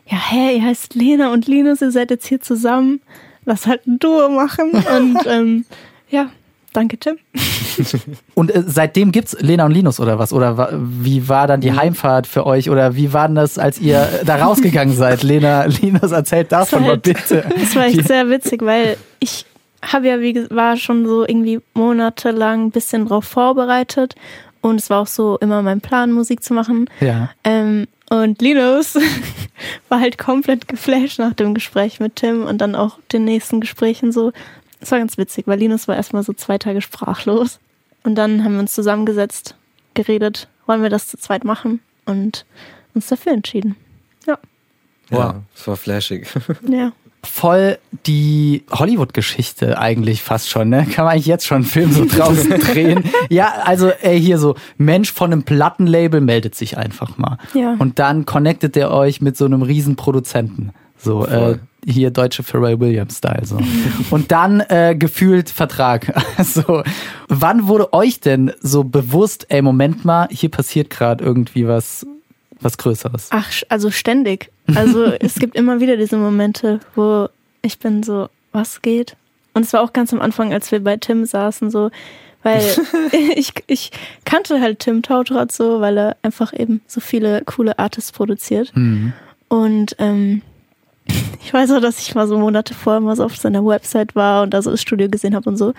ja, 0.08 0.18
hä, 0.18 0.56
ihr 0.58 0.64
heißt 0.64 0.96
Lena 0.96 1.32
und 1.32 1.48
Linus, 1.48 1.82
ihr 1.82 1.92
seid 1.92 2.10
jetzt 2.12 2.28
hier 2.28 2.42
zusammen, 2.42 3.02
lass 3.46 3.68
halt 3.68 3.86
ein 3.88 4.00
Duo 4.00 4.30
machen. 4.30 4.72
Und 4.98 5.18
ähm, 5.28 5.66
ja, 6.10 6.30
danke 6.76 6.98
Tim. 6.98 7.18
Und 8.36 8.54
äh, 8.54 8.64
seitdem 8.66 9.12
gibt's 9.12 9.36
Lena 9.40 9.66
und 9.66 9.72
Linus 9.72 10.00
oder 10.00 10.20
was? 10.20 10.34
Oder 10.34 10.58
wa 10.58 10.70
wie 10.74 11.28
war 11.30 11.48
dann 11.48 11.62
die 11.62 11.72
Mhm. 11.72 11.78
Heimfahrt 11.78 12.28
für 12.28 12.46
euch? 12.46 12.70
Oder 12.70 12.96
wie 12.96 13.14
war 13.14 13.28
denn 13.28 13.36
das, 13.36 13.58
als 13.58 13.80
ihr 13.80 14.02
äh, 14.22 14.26
da 14.26 14.36
rausgegangen 14.38 14.96
seid? 14.96 15.24
Lena, 15.24 15.66
Linus, 15.66 16.12
erzählt 16.12 16.52
davon 16.52 16.82
mal 16.84 16.90
halt- 16.92 17.04
bitte. 17.04 17.44
Das 17.60 17.76
war 17.76 17.86
echt 17.86 18.08
sehr 18.08 18.30
witzig, 18.30 18.62
weil 18.64 18.98
ich 19.20 19.46
habe 19.82 20.08
ja, 20.08 20.20
wie 20.20 20.32
ges- 20.32 20.54
war 20.56 20.78
schon 20.78 21.06
so 21.06 21.28
irgendwie 21.28 21.60
monatelang 21.74 22.66
ein 22.68 22.72
bisschen 22.72 23.06
drauf 23.08 23.26
vorbereitet. 23.26 24.16
Und 24.62 24.80
es 24.80 24.90
war 24.90 25.02
auch 25.02 25.08
so 25.08 25.38
immer 25.40 25.62
mein 25.62 25.80
Plan, 25.82 26.12
Musik 26.12 26.44
zu 26.44 26.54
machen. 26.56 26.90
Ja. 27.00 27.30
Ähm, 27.44 27.86
und 28.10 28.42
Linus 28.42 28.96
war 29.90 30.00
halt 30.00 30.18
komplett 30.18 30.68
geflasht 30.68 31.20
nach 31.20 31.34
dem 31.34 31.54
Gespräch 31.54 32.00
mit 32.00 32.16
Tim 32.18 32.44
und 32.44 32.60
dann 32.60 32.76
auch 32.76 32.98
den 33.12 33.26
nächsten 33.26 33.62
Gesprächen 33.62 34.12
so. 34.12 34.32
Es 34.86 34.92
war 34.92 35.00
ganz 35.00 35.18
witzig, 35.18 35.48
weil 35.48 35.58
Linus 35.58 35.88
war 35.88 35.96
erstmal 35.96 36.22
so 36.22 36.32
zwei 36.32 36.60
Tage 36.60 36.80
sprachlos. 36.80 37.60
Und 38.04 38.14
dann 38.14 38.44
haben 38.44 38.54
wir 38.54 38.60
uns 38.60 38.76
zusammengesetzt, 38.76 39.56
geredet, 39.96 40.48
wollen 40.68 40.84
wir 40.84 40.92
das 40.92 41.08
zu 41.08 41.18
zweit 41.18 41.44
machen 41.44 41.80
und 42.06 42.46
uns 42.94 43.08
dafür 43.08 43.32
entschieden. 43.32 43.76
Ja. 44.28 44.38
Wow. 45.10 45.20
Ja, 45.20 45.42
es 45.56 45.68
war 45.68 45.76
flashig. 45.76 46.28
Ja. 46.70 46.92
Voll 47.24 47.80
die 48.06 48.64
Hollywood-Geschichte 48.70 49.80
eigentlich 49.80 50.22
fast 50.22 50.52
schon, 50.52 50.70
ne? 50.70 50.86
Kann 50.86 51.06
man 51.06 51.14
eigentlich 51.14 51.26
jetzt 51.26 51.48
schon 51.48 51.56
einen 51.56 51.66
Film 51.66 51.92
so 51.92 52.06
draußen 52.06 52.52
drehen? 52.60 53.04
Ja, 53.32 53.56
also 53.64 53.90
ey, 53.90 54.22
hier 54.22 54.38
so, 54.38 54.54
Mensch 54.78 55.12
von 55.12 55.34
einem 55.34 55.42
Plattenlabel 55.42 56.22
meldet 56.22 56.54
sich 56.54 56.78
einfach 56.78 57.18
mal. 57.18 57.40
Ja. 57.56 57.76
Und 57.80 57.98
dann 57.98 58.28
connectet 58.28 58.76
der 58.76 58.92
euch 58.92 59.22
mit 59.22 59.36
so 59.36 59.46
einem 59.46 59.64
riesen 59.64 59.96
Produzenten. 59.96 60.70
So, 61.00 61.26
äh. 61.26 61.58
Hier 61.86 62.12
deutsche 62.12 62.44
Pharrell 62.44 62.80
Williams-Style. 62.80 63.46
So. 63.46 63.60
Und 64.10 64.32
dann 64.32 64.62
äh, 64.62 64.96
gefühlt 64.98 65.50
Vertrag. 65.50 66.14
Also, 66.38 66.84
wann 67.30 67.68
wurde 67.68 67.94
euch 67.94 68.20
denn 68.20 68.52
so 68.60 68.84
bewusst, 68.84 69.46
ey, 69.50 69.62
Moment 69.62 70.04
mal, 70.04 70.28
hier 70.30 70.50
passiert 70.50 70.90
gerade 70.90 71.24
irgendwie 71.24 71.66
was, 71.66 72.06
was 72.60 72.78
Größeres? 72.78 73.30
Ach, 73.32 73.50
also 73.70 73.90
ständig. 73.90 74.52
Also 74.74 75.06
es 75.20 75.36
gibt 75.36 75.56
immer 75.56 75.80
wieder 75.80 75.96
diese 75.96 76.18
Momente, 76.18 76.82
wo 76.96 77.30
ich 77.62 77.80
bin 77.80 78.04
so, 78.04 78.28
was 78.52 78.82
geht? 78.82 79.16
Und 79.54 79.64
es 79.64 79.72
war 79.72 79.82
auch 79.82 79.94
ganz 79.94 80.12
am 80.12 80.22
Anfang, 80.22 80.52
als 80.52 80.72
wir 80.72 80.84
bei 80.84 80.98
Tim 80.98 81.26
saßen, 81.26 81.72
so, 81.72 81.90
weil 82.44 82.62
ich, 83.36 83.54
ich 83.68 83.92
kannte 84.26 84.60
halt 84.60 84.80
Tim 84.80 85.02
Tautrat 85.02 85.52
so, 85.52 85.80
weil 85.80 85.98
er 85.98 86.18
einfach 86.22 86.54
eben 86.54 86.82
so 86.86 87.00
viele 87.00 87.44
coole 87.46 87.80
Artists 87.80 88.12
produziert. 88.12 88.76
Mhm. 88.76 89.14
Und 89.48 89.96
ähm, 90.00 90.42
ich 91.44 91.54
weiß 91.54 91.72
auch, 91.72 91.82
dass 91.82 92.00
ich 92.00 92.16
mal 92.16 92.28
so 92.28 92.38
Monate 92.38 92.74
vorher 92.74 93.00
mal 93.02 93.16
so 93.16 93.24
auf 93.26 93.36
seiner 93.38 93.66
Website 93.66 94.16
war 94.16 94.44
und 94.44 94.54
da 94.54 94.62
so 94.62 94.72
das 94.72 94.82
Studio 94.82 95.10
gesehen 95.10 95.36
habe 95.36 95.50
und 95.50 95.58
so. 95.58 95.74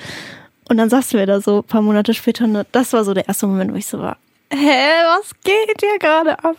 Und 0.69 0.79
dann 0.79 0.91
saßen 0.91 1.19
wir 1.19 1.27
da 1.27 1.41
so 1.41 1.59
ein 1.59 1.65
paar 1.65 1.83
Monate 1.83 2.13
später 2.15 2.45
und 2.45 2.67
das 2.73 2.93
war 2.93 3.05
so 3.05 3.15
der 3.15 3.29
erste 3.29 3.47
Moment, 3.47 3.73
wo 3.73 3.77
ich 3.77 3.87
so 3.87 3.99
war, 3.99 4.17
hä, 4.53 4.57
was 5.19 5.31
geht 5.45 5.81
hier 5.81 5.99
gerade 5.99 6.39
ab? 6.45 6.57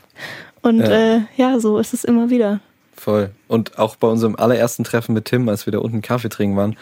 Und 0.62 0.80
Ja. 0.80 1.16
äh, 1.18 1.22
ja, 1.36 1.60
so 1.60 1.78
ist 1.78 1.94
es 1.94 2.04
immer 2.04 2.30
wieder. 2.30 2.60
Voll. 2.96 3.30
Und 3.48 3.78
auch 3.78 3.96
bei 3.96 4.08
unserem 4.08 4.36
allerersten 4.36 4.84
Treffen 4.84 5.14
mit 5.14 5.26
Tim, 5.26 5.48
als 5.50 5.66
wir 5.68 5.72
da 5.72 5.80
unten 5.80 6.02
Kaffee 6.02 6.30
trinken 6.30 6.58
waren, 6.58 6.76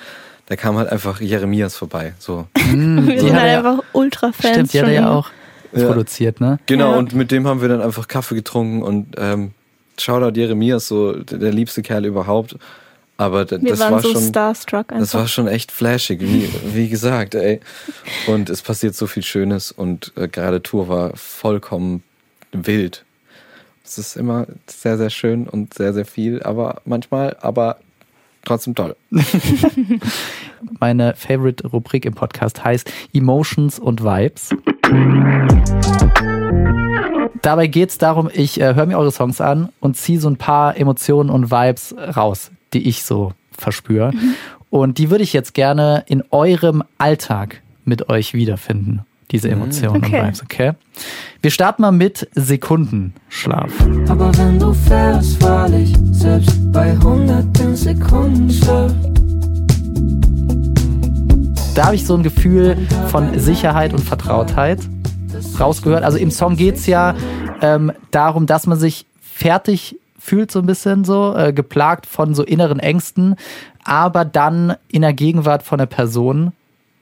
da 0.47 0.55
kam 0.55 0.77
halt 0.77 0.89
einfach 0.91 1.19
Jeremias 1.19 1.75
vorbei. 1.75 2.13
So. 2.19 2.47
Wir 2.55 3.15
Die 3.15 3.19
sind 3.19 3.33
halt 3.33 3.43
er 3.47 3.51
ja- 3.51 3.57
einfach 3.59 3.83
Ultra-Fans. 3.93 4.53
Stimmt, 4.53 4.73
die 4.73 4.79
hat 4.79 4.87
er 4.87 4.95
schon 4.95 5.03
ja 5.03 5.11
auch 5.11 5.29
Ja. 5.73 5.87
produziert, 5.87 6.39
ne? 6.39 6.59
Genau, 6.67 6.91
Ja. 6.91 6.97
und 6.97 7.13
mit 7.13 7.31
dem 7.31 7.47
haben 7.47 7.61
wir 7.61 7.67
dann 7.69 7.81
einfach 7.81 8.07
Kaffee 8.07 8.35
getrunken 8.35 8.81
und 8.83 9.15
ähm, 9.17 9.51
Shoutout 9.99 10.39
Jeremias, 10.39 10.87
so 10.87 11.13
der, 11.13 11.37
der 11.37 11.51
liebste 11.53 11.81
Kerl 11.81 12.05
überhaupt. 12.05 12.57
Aber 13.17 13.49
Wir 13.49 13.59
das 13.59 13.79
waren 13.79 13.93
war 13.93 14.01
so 14.01 14.11
schon, 14.11 14.23
starstruck 14.23 14.91
einfach. 14.91 14.99
das 14.99 15.13
war 15.13 15.27
schon 15.27 15.47
echt 15.47 15.71
flashig, 15.71 16.19
wie, 16.21 16.49
wie 16.73 16.89
gesagt, 16.89 17.33
ey. 17.33 17.61
Und 18.27 18.49
es 18.49 18.61
passiert 18.61 18.93
so 18.95 19.07
viel 19.07 19.23
Schönes 19.23 19.71
und 19.71 20.11
äh, 20.17 20.27
gerade 20.27 20.61
Tour 20.61 20.89
war 20.89 21.15
vollkommen 21.15 22.03
wild. 22.51 23.05
Es 23.85 23.97
ist 23.97 24.17
immer 24.17 24.47
sehr, 24.67 24.97
sehr 24.97 25.09
schön 25.09 25.47
und 25.47 25.73
sehr, 25.73 25.93
sehr 25.93 26.05
viel, 26.05 26.43
aber 26.43 26.81
manchmal, 26.85 27.37
aber 27.39 27.77
trotzdem 28.43 28.75
toll. 28.75 28.95
Meine 30.79 31.13
Favorite-Rubrik 31.15 32.05
im 32.05 32.15
Podcast 32.15 32.63
heißt 32.65 32.91
Emotions 33.13 33.79
und 33.79 34.03
Vibes. 34.03 34.49
Dabei 37.41 37.67
geht 37.67 37.89
es 37.89 37.97
darum, 37.97 38.29
ich 38.33 38.59
äh, 38.59 38.75
höre 38.75 38.85
mir 38.85 38.97
eure 38.97 39.11
Songs 39.11 39.41
an 39.41 39.69
und 39.79 39.97
ziehe 39.97 40.19
so 40.19 40.29
ein 40.29 40.37
paar 40.37 40.77
Emotionen 40.77 41.29
und 41.29 41.51
Vibes 41.51 41.93
raus, 42.15 42.51
die 42.73 42.87
ich 42.87 43.03
so 43.03 43.33
verspüre. 43.51 44.11
Und 44.69 44.97
die 44.97 45.09
würde 45.09 45.23
ich 45.23 45.33
jetzt 45.33 45.53
gerne 45.53 46.03
in 46.07 46.23
eurem 46.31 46.83
Alltag 46.97 47.61
mit 47.85 48.09
euch 48.09 48.33
wiederfinden, 48.33 49.01
diese 49.31 49.49
Emotionen 49.49 50.03
Okay. 50.03 50.19
und 50.19 50.25
Vibes, 50.25 50.43
okay? 50.43 50.71
Wir 51.41 51.51
starten 51.51 51.83
mal 51.83 51.91
mit 51.91 52.27
Sekundenschlaf. 52.33 53.71
Aber 54.09 54.35
wenn 54.37 54.57
du 54.59 54.73
fährst, 54.73 55.41
wahrlich, 55.41 55.93
selbst 56.11 56.71
bei 56.71 56.97
hunderten 56.97 57.75
Sekunden 57.75 58.49
Schlaf. 58.49 58.91
da 61.75 61.85
habe 61.85 61.95
ich 61.95 62.05
so 62.05 62.15
ein 62.15 62.23
Gefühl 62.23 62.77
von 63.09 63.37
Sicherheit 63.37 63.93
und 63.93 64.01
Vertrautheit 64.01 64.79
rausgehört. 65.59 66.03
Also 66.03 66.17
im 66.17 66.31
Song 66.31 66.55
geht's 66.55 66.85
ja 66.87 67.15
ähm, 67.61 67.91
darum, 68.11 68.45
dass 68.45 68.67
man 68.67 68.77
sich 68.77 69.05
fertig 69.19 69.97
fühlt, 70.17 70.51
so 70.51 70.59
ein 70.59 70.65
bisschen 70.65 71.03
so, 71.03 71.35
äh, 71.35 71.53
geplagt 71.53 72.05
von 72.05 72.33
so 72.33 72.43
inneren 72.43 72.79
Ängsten, 72.79 73.35
aber 73.83 74.25
dann 74.25 74.75
in 74.87 75.03
der 75.03 75.13
Gegenwart 75.13 75.61
von 75.61 75.79
einer 75.79 75.87
Person, 75.87 76.51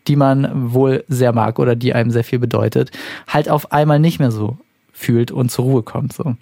die 0.07 0.17
man 0.17 0.73
wohl 0.73 1.05
sehr 1.07 1.31
mag 1.31 1.59
oder 1.59 1.75
die 1.75 1.93
einem 1.93 2.11
sehr 2.11 2.25
viel 2.25 2.39
bedeutet, 2.39 2.91
halt 3.27 3.49
auf 3.49 3.71
einmal 3.71 3.99
nicht 3.99 4.19
mehr 4.19 4.31
so 4.31 4.57
fühlt 4.91 5.31
und 5.31 5.49
zur 5.49 5.65
Ruhe 5.65 5.83
kommt. 5.83 6.13
So. 6.13 6.35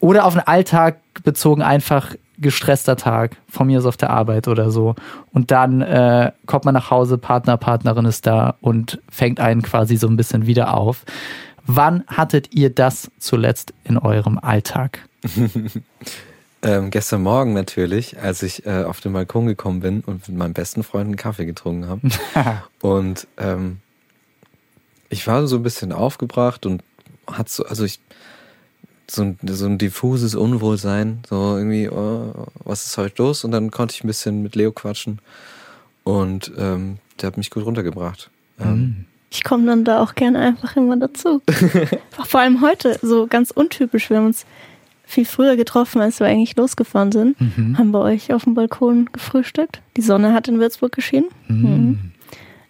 Oder 0.00 0.24
auf 0.24 0.32
den 0.32 0.46
Alltag 0.46 1.00
bezogen 1.22 1.62
einfach 1.62 2.14
gestresster 2.40 2.96
Tag, 2.96 3.36
von 3.48 3.66
mir 3.66 3.78
aus 3.78 3.86
auf 3.86 3.96
der 3.96 4.10
Arbeit 4.10 4.48
oder 4.48 4.70
so. 4.70 4.94
Und 5.32 5.50
dann 5.50 5.80
äh, 5.82 6.32
kommt 6.46 6.64
man 6.64 6.74
nach 6.74 6.90
Hause, 6.90 7.18
Partner, 7.18 7.56
Partnerin 7.56 8.06
ist 8.06 8.26
da 8.26 8.56
und 8.60 9.00
fängt 9.10 9.40
einen 9.40 9.62
quasi 9.62 9.96
so 9.96 10.08
ein 10.08 10.16
bisschen 10.16 10.46
wieder 10.46 10.74
auf. 10.74 11.04
Wann 11.66 12.04
hattet 12.06 12.54
ihr 12.54 12.70
das 12.70 13.10
zuletzt 13.18 13.74
in 13.84 13.98
eurem 13.98 14.38
Alltag? 14.38 15.00
Ähm, 16.62 16.90
gestern 16.90 17.22
Morgen 17.22 17.54
natürlich, 17.54 18.20
als 18.20 18.42
ich 18.42 18.66
äh, 18.66 18.84
auf 18.84 19.00
den 19.00 19.14
Balkon 19.14 19.46
gekommen 19.46 19.80
bin 19.80 20.00
und 20.02 20.28
mit 20.28 20.36
meinem 20.36 20.52
besten 20.52 20.82
Freund 20.82 21.06
einen 21.06 21.16
Kaffee 21.16 21.46
getrunken 21.46 21.88
habe. 21.88 22.02
und 22.82 23.26
ähm, 23.38 23.78
ich 25.08 25.26
war 25.26 25.46
so 25.46 25.56
ein 25.56 25.62
bisschen 25.62 25.92
aufgebracht 25.92 26.66
und 26.66 26.82
hat 27.26 27.48
so, 27.48 27.64
also 27.64 27.84
ich, 27.84 27.98
so 29.10 29.22
ein, 29.22 29.38
so 29.46 29.66
ein 29.66 29.78
diffuses 29.78 30.34
Unwohlsein, 30.34 31.20
so 31.28 31.56
irgendwie, 31.56 31.88
oh, 31.88 32.46
was 32.64 32.86
ist 32.86 32.96
heute 32.98 33.22
los? 33.22 33.44
Und 33.44 33.50
dann 33.52 33.70
konnte 33.70 33.94
ich 33.94 34.04
ein 34.04 34.06
bisschen 34.06 34.42
mit 34.42 34.56
Leo 34.56 34.72
quatschen 34.72 35.18
und 36.04 36.52
ähm, 36.56 36.98
der 37.20 37.28
hat 37.28 37.36
mich 37.36 37.50
gut 37.50 37.64
runtergebracht. 37.64 38.30
Ähm, 38.60 39.04
Ich 39.30 39.44
komme 39.44 39.66
dann 39.66 39.84
da 39.84 40.02
auch 40.02 40.14
gerne 40.14 40.38
einfach 40.40 40.76
immer 40.76 40.96
dazu. 40.96 41.40
Vor 42.26 42.40
allem 42.40 42.60
heute, 42.62 42.98
so 43.02 43.26
ganz 43.26 43.50
untypisch. 43.50 44.10
Wir 44.10 44.16
haben 44.18 44.26
uns 44.26 44.44
viel 45.04 45.24
früher 45.24 45.56
getroffen, 45.56 46.00
als 46.00 46.20
wir 46.20 46.26
eigentlich 46.26 46.56
losgefahren 46.56 47.12
sind. 47.12 47.36
Haben 47.76 47.92
bei 47.92 47.98
euch 47.98 48.32
auf 48.32 48.44
dem 48.44 48.54
Balkon 48.54 49.08
gefrühstückt. 49.12 49.82
Die 49.96 50.02
Sonne 50.02 50.32
hat 50.32 50.48
in 50.48 50.58
Würzburg 50.60 50.92
geschienen. 50.92 51.28
Mhm. 51.48 52.12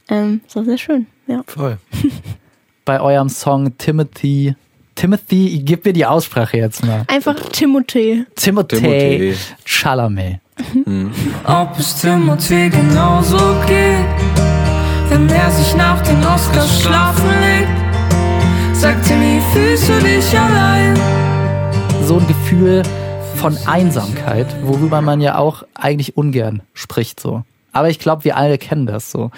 Ähm, 0.08 0.40
das 0.44 0.56
war 0.56 0.64
sehr 0.64 0.78
schön, 0.78 1.06
ja. 1.26 1.42
Voll. 1.46 1.78
Bei 2.84 3.00
eurem 3.00 3.28
Song 3.28 3.76
Timothy, 3.78 4.56
Timothy, 5.00 5.62
gib 5.64 5.86
mir 5.86 5.94
die 5.94 6.04
Aussprache 6.04 6.58
jetzt 6.58 6.84
mal. 6.84 7.04
Einfach 7.06 7.34
Timothée. 7.34 8.26
Timothée 8.36 8.76
Timothée. 8.76 9.34
Chalamet. 9.64 10.40
Ob 11.46 11.78
es 11.78 11.98
Timothy 12.02 12.68
genauso 12.68 13.38
geht, 13.66 14.04
wenn 15.08 15.26
er 15.30 15.50
sich 15.52 15.74
nach 15.74 16.02
den 16.02 16.22
Oscars 16.22 16.82
schlafen 16.82 17.30
legt. 17.40 18.76
Sagt 18.76 19.06
Timmy, 19.06 19.40
fühlst 19.54 19.88
du 19.88 19.98
dich 20.00 20.38
allein? 20.38 20.94
so 22.04 22.18
ein 22.18 22.26
Gefühl 22.26 22.82
von 23.36 23.56
Einsamkeit, 23.66 24.48
worüber 24.64 25.00
man 25.00 25.22
ja 25.22 25.38
auch 25.38 25.62
eigentlich 25.74 26.16
ungern 26.16 26.60
spricht 26.74 27.20
so. 27.20 27.44
Aber 27.72 27.88
ich 27.88 28.00
glaube, 28.00 28.24
wir 28.24 28.36
alle 28.36 28.58
kennen 28.58 28.84
das 28.84 29.10
so. 29.10 29.30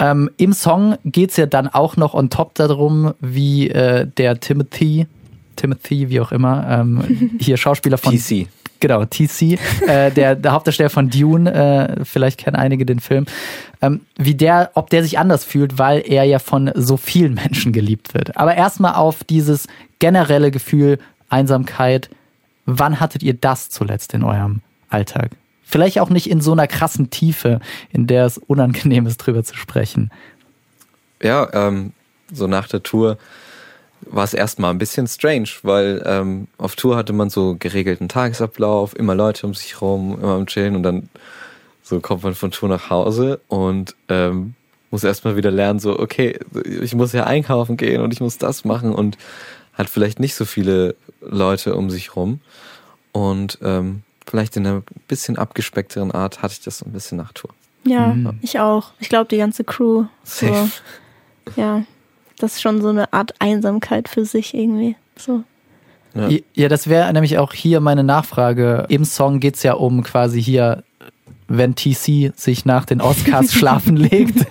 Ähm, 0.00 0.30
Im 0.36 0.52
Song 0.52 0.96
geht's 1.04 1.36
ja 1.36 1.46
dann 1.46 1.68
auch 1.68 1.96
noch 1.96 2.14
on 2.14 2.30
top 2.30 2.54
darum, 2.54 3.14
wie 3.20 3.70
äh, 3.70 4.06
der 4.06 4.38
Timothy, 4.40 5.06
Timothy, 5.56 6.08
wie 6.08 6.20
auch 6.20 6.32
immer, 6.32 6.66
ähm, 6.68 7.36
hier 7.40 7.56
Schauspieler 7.56 7.98
von 7.98 8.16
TC. 8.16 8.48
Genau, 8.80 9.04
TC, 9.04 9.58
äh, 9.88 10.10
der, 10.12 10.36
der 10.36 10.52
Hauptdarsteller 10.52 10.90
von 10.90 11.10
Dune, 11.10 11.52
äh, 11.52 12.04
vielleicht 12.04 12.38
kennen 12.38 12.54
einige 12.54 12.86
den 12.86 13.00
Film, 13.00 13.26
ähm, 13.82 14.02
wie 14.16 14.36
der, 14.36 14.70
ob 14.74 14.88
der 14.90 15.02
sich 15.02 15.18
anders 15.18 15.44
fühlt, 15.44 15.78
weil 15.78 16.00
er 16.06 16.22
ja 16.22 16.38
von 16.38 16.70
so 16.74 16.96
vielen 16.96 17.34
Menschen 17.34 17.72
geliebt 17.72 18.14
wird. 18.14 18.36
Aber 18.36 18.54
erstmal 18.54 18.94
auf 18.94 19.24
dieses 19.24 19.66
generelle 19.98 20.52
Gefühl 20.52 20.98
Einsamkeit. 21.28 22.08
Wann 22.66 23.00
hattet 23.00 23.22
ihr 23.22 23.34
das 23.34 23.70
zuletzt 23.70 24.14
in 24.14 24.24
eurem 24.24 24.60
Alltag? 24.88 25.30
Vielleicht 25.70 26.00
auch 26.00 26.08
nicht 26.08 26.30
in 26.30 26.40
so 26.40 26.52
einer 26.52 26.66
krassen 26.66 27.10
Tiefe, 27.10 27.60
in 27.90 28.06
der 28.06 28.24
es 28.24 28.38
unangenehm 28.38 29.04
ist, 29.06 29.18
drüber 29.18 29.44
zu 29.44 29.54
sprechen. 29.54 30.10
Ja, 31.22 31.46
ähm, 31.52 31.92
so 32.32 32.46
nach 32.46 32.68
der 32.68 32.82
Tour 32.82 33.18
war 34.00 34.24
es 34.24 34.32
erstmal 34.32 34.70
ein 34.70 34.78
bisschen 34.78 35.06
strange, 35.06 35.50
weil 35.62 36.02
ähm, 36.06 36.48
auf 36.56 36.74
Tour 36.74 36.96
hatte 36.96 37.12
man 37.12 37.28
so 37.28 37.56
geregelten 37.58 38.08
Tagesablauf, 38.08 38.96
immer 38.96 39.14
Leute 39.14 39.46
um 39.46 39.52
sich 39.52 39.82
rum, 39.82 40.16
immer 40.18 40.36
am 40.36 40.46
Chillen 40.46 40.74
und 40.74 40.84
dann 40.84 41.10
so 41.82 42.00
kommt 42.00 42.22
man 42.22 42.34
von 42.34 42.50
Tour 42.50 42.70
nach 42.70 42.88
Hause 42.88 43.40
und 43.48 43.94
ähm, 44.08 44.54
muss 44.90 45.04
erstmal 45.04 45.36
wieder 45.36 45.50
lernen, 45.50 45.80
so, 45.80 45.98
okay, 45.98 46.38
ich 46.64 46.94
muss 46.94 47.12
ja 47.12 47.24
einkaufen 47.24 47.76
gehen 47.76 48.00
und 48.00 48.14
ich 48.14 48.20
muss 48.20 48.38
das 48.38 48.64
machen 48.64 48.94
und 48.94 49.18
hat 49.74 49.90
vielleicht 49.90 50.18
nicht 50.18 50.34
so 50.34 50.46
viele 50.46 50.94
Leute 51.20 51.74
um 51.74 51.90
sich 51.90 52.16
rum. 52.16 52.40
Und 53.12 53.58
ähm, 53.62 54.02
vielleicht 54.28 54.56
in 54.56 54.66
einer 54.66 54.82
bisschen 55.06 55.38
abgespeckteren 55.38 56.12
Art 56.12 56.42
hatte 56.42 56.54
ich 56.54 56.60
das 56.60 56.78
so 56.78 56.86
ein 56.86 56.92
bisschen 56.92 57.18
nach 57.18 57.32
Tour. 57.32 57.50
Ja, 57.84 58.14
ich 58.42 58.60
auch. 58.60 58.92
Ich 58.98 59.08
glaube, 59.08 59.28
die 59.28 59.38
ganze 59.38 59.64
Crew. 59.64 60.04
So, 60.24 60.46
Safe. 60.46 60.70
ja, 61.56 61.84
das 62.38 62.54
ist 62.54 62.60
schon 62.60 62.82
so 62.82 62.88
eine 62.88 63.12
Art 63.12 63.34
Einsamkeit 63.40 64.08
für 64.08 64.24
sich 64.24 64.54
irgendwie. 64.54 64.96
So. 65.16 65.44
Ja. 66.14 66.28
Ja, 66.54 66.68
das 66.68 66.88
wäre 66.88 67.12
nämlich 67.12 67.38
auch 67.38 67.52
hier 67.52 67.80
meine 67.80 68.04
Nachfrage. 68.04 68.86
Im 68.88 69.04
Song 69.04 69.40
geht's 69.40 69.62
ja 69.62 69.74
um 69.74 70.02
quasi 70.02 70.42
hier, 70.42 70.82
wenn 71.46 71.74
TC 71.74 72.32
sich 72.36 72.64
nach 72.64 72.84
den 72.84 73.00
Oscars 73.00 73.52
schlafen 73.54 73.96
legt, 73.96 74.46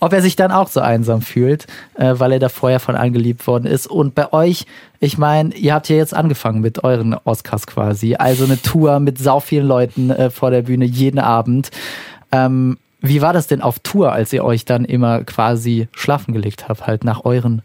ob 0.00 0.12
er 0.12 0.22
sich 0.22 0.34
dann 0.34 0.50
auch 0.50 0.68
so 0.68 0.80
einsam 0.80 1.22
fühlt, 1.22 1.66
äh, 1.94 2.14
weil 2.16 2.32
er 2.32 2.38
da 2.38 2.48
vorher 2.48 2.80
von 2.80 2.96
angeliebt 2.96 3.46
worden 3.46 3.66
ist. 3.66 3.86
Und 3.86 4.14
bei 4.14 4.32
euch, 4.32 4.66
ich 4.98 5.18
meine, 5.18 5.54
ihr 5.54 5.74
habt 5.74 5.88
ja 5.88 5.96
jetzt 5.96 6.14
angefangen 6.14 6.60
mit 6.60 6.82
euren 6.82 7.14
Oscars 7.14 7.66
quasi. 7.66 8.16
Also 8.16 8.44
eine 8.44 8.60
Tour 8.60 8.98
mit 9.00 9.18
sau 9.18 9.40
vielen 9.40 9.66
Leuten 9.66 10.10
äh, 10.10 10.30
vor 10.30 10.50
der 10.50 10.62
Bühne 10.62 10.86
jeden 10.86 11.18
Abend. 11.18 11.70
Ähm, 12.32 12.78
wie 13.00 13.22
war 13.22 13.32
das 13.32 13.46
denn 13.46 13.62
auf 13.62 13.78
Tour, 13.78 14.12
als 14.12 14.32
ihr 14.32 14.44
euch 14.44 14.64
dann 14.64 14.84
immer 14.84 15.24
quasi 15.24 15.88
schlafen 15.92 16.34
gelegt 16.34 16.68
habt, 16.68 16.86
halt 16.86 17.04
nach 17.04 17.24
euren 17.24 17.62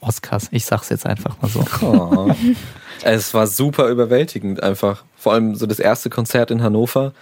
Oscars? 0.00 0.48
Ich 0.50 0.66
sag's 0.66 0.90
jetzt 0.90 1.06
einfach 1.06 1.40
mal 1.40 1.48
so. 1.48 1.64
Oh. 1.82 2.30
es 3.02 3.32
war 3.32 3.46
super 3.46 3.88
überwältigend 3.88 4.62
einfach. 4.62 5.04
Vor 5.16 5.32
allem 5.32 5.54
so 5.54 5.66
das 5.66 5.78
erste 5.78 6.10
Konzert 6.10 6.50
in 6.50 6.62
Hannover. 6.62 7.12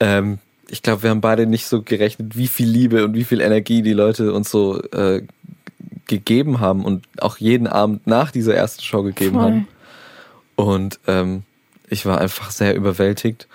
Ähm, 0.00 0.38
ich 0.68 0.82
glaube, 0.82 1.04
wir 1.04 1.10
haben 1.10 1.20
beide 1.20 1.46
nicht 1.46 1.66
so 1.66 1.82
gerechnet, 1.82 2.36
wie 2.36 2.48
viel 2.48 2.68
Liebe 2.68 3.04
und 3.04 3.14
wie 3.14 3.24
viel 3.24 3.40
Energie 3.40 3.82
die 3.82 3.92
Leute 3.92 4.32
uns 4.32 4.50
so 4.50 4.82
äh, 4.82 5.22
gegeben 6.06 6.60
haben 6.60 6.84
und 6.84 7.04
auch 7.20 7.38
jeden 7.38 7.66
Abend 7.66 8.06
nach 8.06 8.30
dieser 8.30 8.54
ersten 8.54 8.82
Show 8.82 9.02
gegeben 9.02 9.34
Voll. 9.34 9.42
haben. 9.42 9.68
Und 10.56 11.00
ähm, 11.06 11.42
ich 11.88 12.06
war 12.06 12.20
einfach 12.20 12.50
sehr 12.50 12.74
überwältigt 12.74 13.46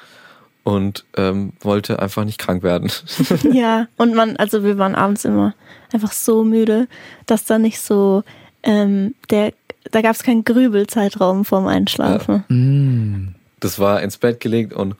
und 0.63 1.06
ähm, 1.18 1.53
wollte 1.62 2.00
einfach 2.00 2.24
nicht 2.24 2.38
krank 2.38 2.63
werden. 2.63 2.91
Ja, 3.51 3.88
und 3.98 4.15
man, 4.15 4.38
also 4.38 4.63
wir 4.63 4.77
waren 4.77 4.96
abends 4.96 5.25
immer 5.25 5.53
einfach 5.91 6.12
so 6.12 6.44
müde, 6.44 6.88
dass 7.25 7.46
da 7.46 7.58
nicht 7.58 7.80
so, 7.80 8.24
ähm, 8.63 9.15
der, 9.30 9.53
da 9.91 10.01
gab 10.01 10.15
es 10.15 10.24
keinen 10.24 10.46
Grübelzeitraum 10.46 11.46
vorm 11.46 11.68
Einschlafen 11.68 12.44
Mm. 12.48 13.36
Das 13.60 13.77
war 13.77 14.01
ins 14.01 14.18
Bett 14.18 14.39
gelegt 14.39 14.74
und 14.74 14.96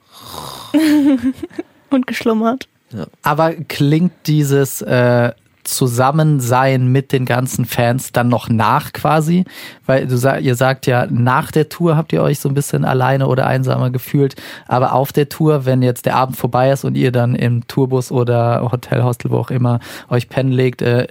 und 1.94 2.08
geschlummert. 2.08 2.68
Aber 3.24 3.54
klingt 3.54 4.12
dieses 4.26 4.82
äh, 4.82 5.32
Zusammensein 5.64 6.88
mit 6.88 7.12
den 7.12 7.26
ganzen 7.26 7.66
Fans 7.66 8.12
dann 8.12 8.30
noch 8.30 8.50
nach 8.50 8.94
quasi? 8.94 9.46
Weil 9.86 10.08
du 10.08 10.18
sag, 10.18 10.42
ihr 10.42 10.56
sagt 10.56 10.88
ja, 10.88 11.08
nach 11.10 11.52
der 11.52 11.70
Tour 11.70 11.96
habt 11.96 12.14
ihr 12.14 12.22
euch 12.22 12.40
so 12.40 12.50
ein 12.50 12.56
bisschen 12.56 12.86
alleine 12.86 13.28
oder 13.28 13.48
einsamer 13.48 13.90
gefühlt, 13.90 14.36
aber 14.68 14.94
auf 14.94 15.14
der 15.14 15.30
Tour, 15.30 15.66
wenn 15.66 15.82
jetzt 15.82 16.06
der 16.06 16.16
Abend 16.16 16.38
vorbei 16.38 16.72
ist 16.72 16.84
und 16.84 16.96
ihr 16.96 17.12
dann 17.12 17.36
im 17.36 17.68
Tourbus 17.68 18.12
oder 18.12 18.70
Hotel, 18.72 19.04
Hostel, 19.04 19.32
wo 19.32 19.38
auch 19.38 19.52
immer 19.52 19.80
euch 20.10 20.30
pennen 20.30 20.52
legt, 20.52 20.82
äh, 20.82 21.08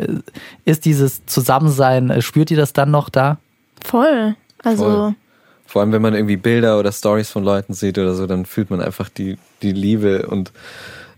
ist 0.65 0.85
dieses 0.85 1.25
Zusammensein, 1.27 2.11
äh, 2.11 2.23
spürt 2.23 2.51
ihr 2.51 2.57
das 2.57 2.73
dann 2.73 2.91
noch 2.91 3.09
da? 3.09 3.39
Voll. 3.85 4.35
Also, 4.63 4.85
Voll. 4.85 5.15
Vor 5.71 5.83
allem, 5.83 5.93
wenn 5.93 6.03
man 6.03 6.15
irgendwie 6.15 6.37
Bilder 6.37 6.81
oder 6.81 6.91
Stories 6.91 7.31
von 7.31 7.45
Leuten 7.45 7.75
sieht 7.75 7.97
oder 7.97 8.15
so, 8.15 8.27
dann 8.27 8.45
fühlt 8.45 8.71
man 8.71 8.81
einfach 8.81 9.09
die, 9.09 9.39
die 9.63 9.71
Liebe 9.73 10.27
und 10.27 10.51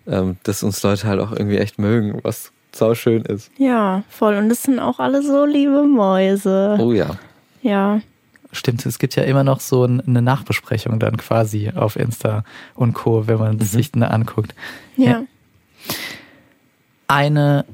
ähm, 0.06 0.36
dass 0.42 0.62
uns 0.62 0.82
Leute 0.82 1.06
halt 1.06 1.20
auch 1.20 1.32
irgendwie 1.32 1.56
echt 1.56 1.78
mögen, 1.78 2.18
was 2.22 2.52
sau 2.74 2.94
schön 2.94 3.22
ist. 3.22 3.50
ja, 3.58 4.02
voll. 4.10 4.34
Und 4.36 4.48
das 4.50 4.62
sind 4.62 4.78
auch 4.78 4.98
alle 4.98 5.22
so 5.22 5.44
liebe 5.46 5.84
Mäuse. 5.84 6.76
Oh 6.80 6.92
ja. 6.92 7.16
Ja. 7.62 8.00
Stimmt, 8.50 8.84
es 8.84 8.98
gibt 8.98 9.16
ja 9.16 9.22
immer 9.22 9.44
noch 9.44 9.60
so 9.60 9.84
ein- 9.84 10.02
eine 10.06 10.20
Nachbesprechung 10.20 10.98
dann 10.98 11.16
quasi 11.16 11.72
auf 11.74 11.96
Insta 11.96 12.44
und 12.74 12.92
Co., 12.92 13.26
wenn 13.26 13.38
man 13.38 13.58
es 13.58 13.72
sich 13.72 13.90
dann 13.92 14.02
anguckt. 14.02 14.54
Ja. 14.98 15.10
Ja. 15.10 15.22
Eine 17.08 17.64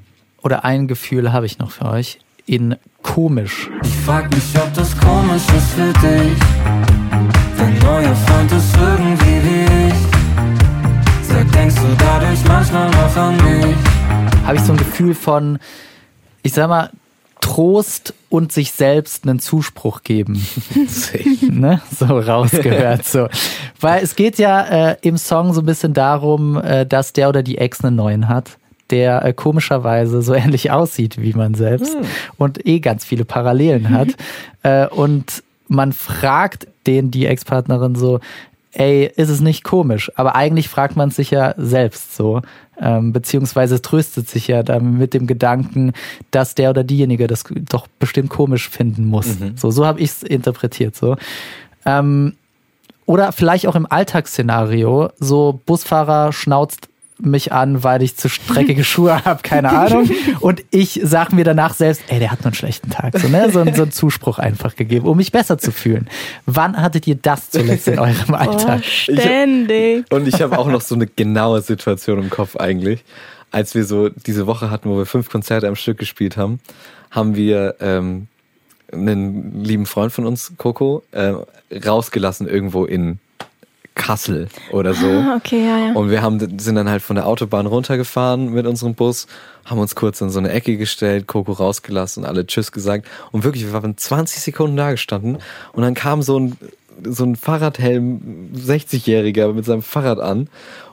oder 0.42 0.64
ein 0.64 0.88
Gefühl 0.88 1.32
habe 1.32 1.46
ich 1.46 1.58
noch 1.58 1.70
für 1.70 1.86
euch. 1.86 2.20
In 2.48 2.76
komisch. 3.02 3.68
Ich 3.84 3.94
frag 4.06 4.30
mich, 4.34 4.42
ob 4.56 4.72
das 4.72 4.98
komisch 4.98 5.42
ist 5.54 5.70
für 5.72 5.92
dich. 5.92 6.38
Dein 7.58 7.78
neuer 7.80 8.14
Freund 8.14 8.50
ist 8.52 8.74
irgendwie 8.74 9.44
wie 9.44 9.88
ich. 9.88 11.28
Sag, 11.28 11.52
denkst 11.52 11.74
du 11.74 11.94
dadurch 11.98 12.42
manchmal 12.46 12.90
noch 12.90 13.16
an 13.16 13.36
mich? 13.36 13.76
Habe 14.46 14.56
ich 14.56 14.62
so 14.62 14.72
ein 14.72 14.78
Gefühl 14.78 15.14
von, 15.14 15.58
ich 16.42 16.54
sag 16.54 16.70
mal, 16.70 16.90
Trost 17.42 18.14
und 18.30 18.50
sich 18.50 18.72
selbst 18.72 19.28
einen 19.28 19.40
Zuspruch 19.40 20.02
geben. 20.02 20.42
ne? 21.50 21.82
So 21.98 22.06
rausgehört. 22.06 23.04
So. 23.04 23.28
Weil 23.78 24.02
es 24.02 24.16
geht 24.16 24.38
ja 24.38 24.92
äh, 24.92 24.96
im 25.02 25.18
Song 25.18 25.52
so 25.52 25.60
ein 25.60 25.66
bisschen 25.66 25.92
darum, 25.92 26.56
äh, 26.56 26.86
dass 26.86 27.12
der 27.12 27.28
oder 27.28 27.42
die 27.42 27.58
Ex 27.58 27.84
einen 27.84 27.96
neuen 27.96 28.26
hat, 28.26 28.56
der 28.90 29.24
äh, 29.24 29.32
komischerweise 29.32 30.22
so 30.22 30.34
ähnlich 30.34 30.70
aussieht 30.70 31.20
wie 31.20 31.32
man 31.32 31.54
selbst 31.54 31.96
und 32.36 32.66
eh 32.66 32.80
ganz 32.80 33.04
viele 33.04 33.24
Parallelen 33.24 33.90
hat. 33.90 34.08
äh, 34.62 34.86
und 34.88 35.42
man 35.68 35.92
fragt 35.92 36.66
den, 36.86 37.10
die 37.10 37.26
Ex-Partnerin 37.26 37.94
so, 37.94 38.20
ey, 38.72 39.10
ist 39.16 39.28
es 39.28 39.40
nicht 39.40 39.64
komisch? 39.64 40.10
Aber 40.16 40.34
eigentlich 40.34 40.68
fragt 40.68 40.96
man 40.96 41.10
sich 41.10 41.30
ja 41.30 41.54
selbst 41.56 42.16
so, 42.16 42.42
ähm, 42.80 43.12
beziehungsweise 43.12 43.82
tröstet 43.82 44.28
sich 44.28 44.48
ja 44.48 44.62
dann 44.62 44.98
mit 44.98 45.14
dem 45.14 45.26
Gedanken, 45.26 45.92
dass 46.30 46.54
der 46.54 46.70
oder 46.70 46.84
diejenige 46.84 47.26
das 47.26 47.44
doch 47.68 47.86
bestimmt 47.98 48.30
komisch 48.30 48.68
finden 48.68 49.06
muss. 49.06 49.36
So, 49.56 49.70
so 49.70 49.84
habe 49.84 50.00
ich 50.00 50.10
es 50.10 50.22
interpretiert. 50.22 50.94
So. 50.94 51.16
Ähm, 51.84 52.34
oder 53.04 53.32
vielleicht 53.32 53.66
auch 53.66 53.74
im 53.74 53.90
Alltagsszenario, 53.90 55.10
so 55.18 55.60
Busfahrer 55.64 56.32
schnauzt 56.32 56.87
mich 57.18 57.52
an, 57.52 57.82
weil 57.82 58.02
ich 58.02 58.16
zu 58.16 58.28
streckige 58.28 58.84
Schuhe 58.84 59.24
habe, 59.24 59.42
keine 59.42 59.70
Ahnung. 59.70 60.10
Und 60.40 60.62
ich 60.70 61.00
sag 61.02 61.32
mir 61.32 61.44
danach 61.44 61.74
selbst, 61.74 62.02
ey, 62.08 62.18
der 62.18 62.30
hat 62.30 62.40
nur 62.40 62.46
einen 62.46 62.54
schlechten 62.54 62.90
Tag. 62.90 63.18
So, 63.18 63.28
ne? 63.28 63.50
so, 63.50 63.64
so 63.64 63.82
einen 63.82 63.92
Zuspruch 63.92 64.38
einfach 64.38 64.76
gegeben, 64.76 65.06
um 65.06 65.16
mich 65.16 65.32
besser 65.32 65.58
zu 65.58 65.72
fühlen. 65.72 66.08
Wann 66.46 66.80
hattet 66.80 67.06
ihr 67.06 67.16
das 67.16 67.50
zuletzt 67.50 67.88
in 67.88 67.98
eurem 67.98 68.30
Oh, 68.30 68.34
Alltag? 68.34 68.84
ständig. 68.84 70.04
Und 70.12 70.28
ich 70.28 70.40
habe 70.40 70.58
auch 70.58 70.68
noch 70.68 70.80
so 70.80 70.94
eine 70.94 71.06
genaue 71.06 71.60
Situation 71.62 72.22
im 72.22 72.30
Kopf 72.30 72.56
eigentlich. 72.56 73.04
Als 73.50 73.74
wir 73.74 73.84
so 73.84 74.08
diese 74.10 74.46
Woche 74.46 74.70
hatten, 74.70 74.90
wo 74.90 74.98
wir 74.98 75.06
fünf 75.06 75.30
Konzerte 75.30 75.68
am 75.68 75.76
Stück 75.76 75.98
gespielt 75.98 76.36
haben, 76.36 76.60
haben 77.10 77.34
wir 77.34 77.76
ähm, 77.80 78.28
einen 78.92 79.64
lieben 79.64 79.86
Freund 79.86 80.12
von 80.12 80.26
uns, 80.26 80.52
Coco, 80.58 81.02
äh, 81.12 81.34
rausgelassen 81.74 82.46
irgendwo 82.46 82.84
in 82.84 83.18
Kassel 83.98 84.48
oder 84.70 84.94
so. 84.94 85.06
Ah, 85.06 85.36
okay, 85.36 85.62
ja, 85.62 85.88
ja. 85.88 85.92
Und 85.92 86.08
wir 86.08 86.22
haben, 86.22 86.38
sind 86.58 86.76
dann 86.76 86.88
halt 86.88 87.02
von 87.02 87.16
der 87.16 87.26
Autobahn 87.26 87.66
runtergefahren 87.66 88.50
mit 88.54 88.66
unserem 88.66 88.94
Bus, 88.94 89.26
haben 89.66 89.78
uns 89.78 89.94
kurz 89.94 90.22
in 90.22 90.30
so 90.30 90.38
eine 90.38 90.50
Ecke 90.50 90.78
gestellt, 90.78 91.26
Coco 91.26 91.52
rausgelassen, 91.52 92.24
alle 92.24 92.46
Tschüss 92.46 92.72
gesagt. 92.72 93.06
Und 93.32 93.44
wirklich, 93.44 93.66
wir 93.66 93.74
waren 93.74 93.98
20 93.98 94.40
Sekunden 94.40 94.76
da 94.76 94.92
gestanden 94.92 95.38
und 95.72 95.82
dann 95.82 95.92
kam 95.92 96.22
so 96.22 96.40
ein, 96.40 96.56
so 97.04 97.24
ein 97.24 97.36
Fahrradhelm 97.36 98.52
60-Jähriger 98.56 99.52
mit 99.52 99.66
seinem 99.66 99.82
Fahrrad 99.82 100.20
an 100.20 100.48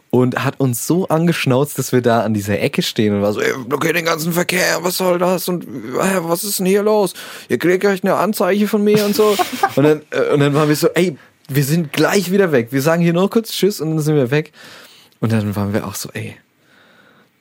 und 0.09 0.43
hat 0.43 0.59
uns 0.59 0.87
so 0.87 1.07
angeschnauzt, 1.07 1.77
dass 1.77 1.91
wir 1.91 2.01
da 2.01 2.21
an 2.21 2.33
dieser 2.33 2.59
Ecke 2.59 2.81
stehen 2.81 3.15
und 3.15 3.21
war 3.21 3.33
so, 3.33 3.41
ey, 3.41 3.53
blockiert 3.67 3.95
den 3.95 4.05
ganzen 4.05 4.33
Verkehr, 4.33 4.79
was 4.81 4.97
soll 4.97 5.19
das 5.19 5.47
und 5.47 5.63
äh, 5.63 6.19
was 6.21 6.43
ist 6.43 6.59
denn 6.59 6.65
hier 6.65 6.83
los? 6.83 7.13
Ihr 7.49 7.57
kriegt 7.57 7.85
euch 7.85 8.03
eine 8.03 8.15
Anzeige 8.15 8.67
von 8.67 8.83
mir 8.83 9.05
und 9.05 9.15
so. 9.15 9.35
und, 9.75 9.83
dann, 9.83 10.01
äh, 10.11 10.33
und 10.33 10.39
dann 10.39 10.53
waren 10.53 10.69
wir 10.69 10.75
so, 10.75 10.87
ey, 10.93 11.17
wir 11.47 11.63
sind 11.63 11.93
gleich 11.93 12.31
wieder 12.31 12.51
weg. 12.51 12.69
Wir 12.71 12.81
sagen 12.81 13.01
hier 13.01 13.13
nur 13.13 13.29
kurz 13.29 13.51
Tschüss 13.51 13.81
und 13.81 13.91
dann 13.91 13.99
sind 13.99 14.15
wir 14.15 14.31
weg. 14.31 14.51
Und 15.19 15.31
dann 15.31 15.55
waren 15.55 15.73
wir 15.73 15.87
auch 15.87 15.95
so, 15.95 16.09
ey, 16.13 16.35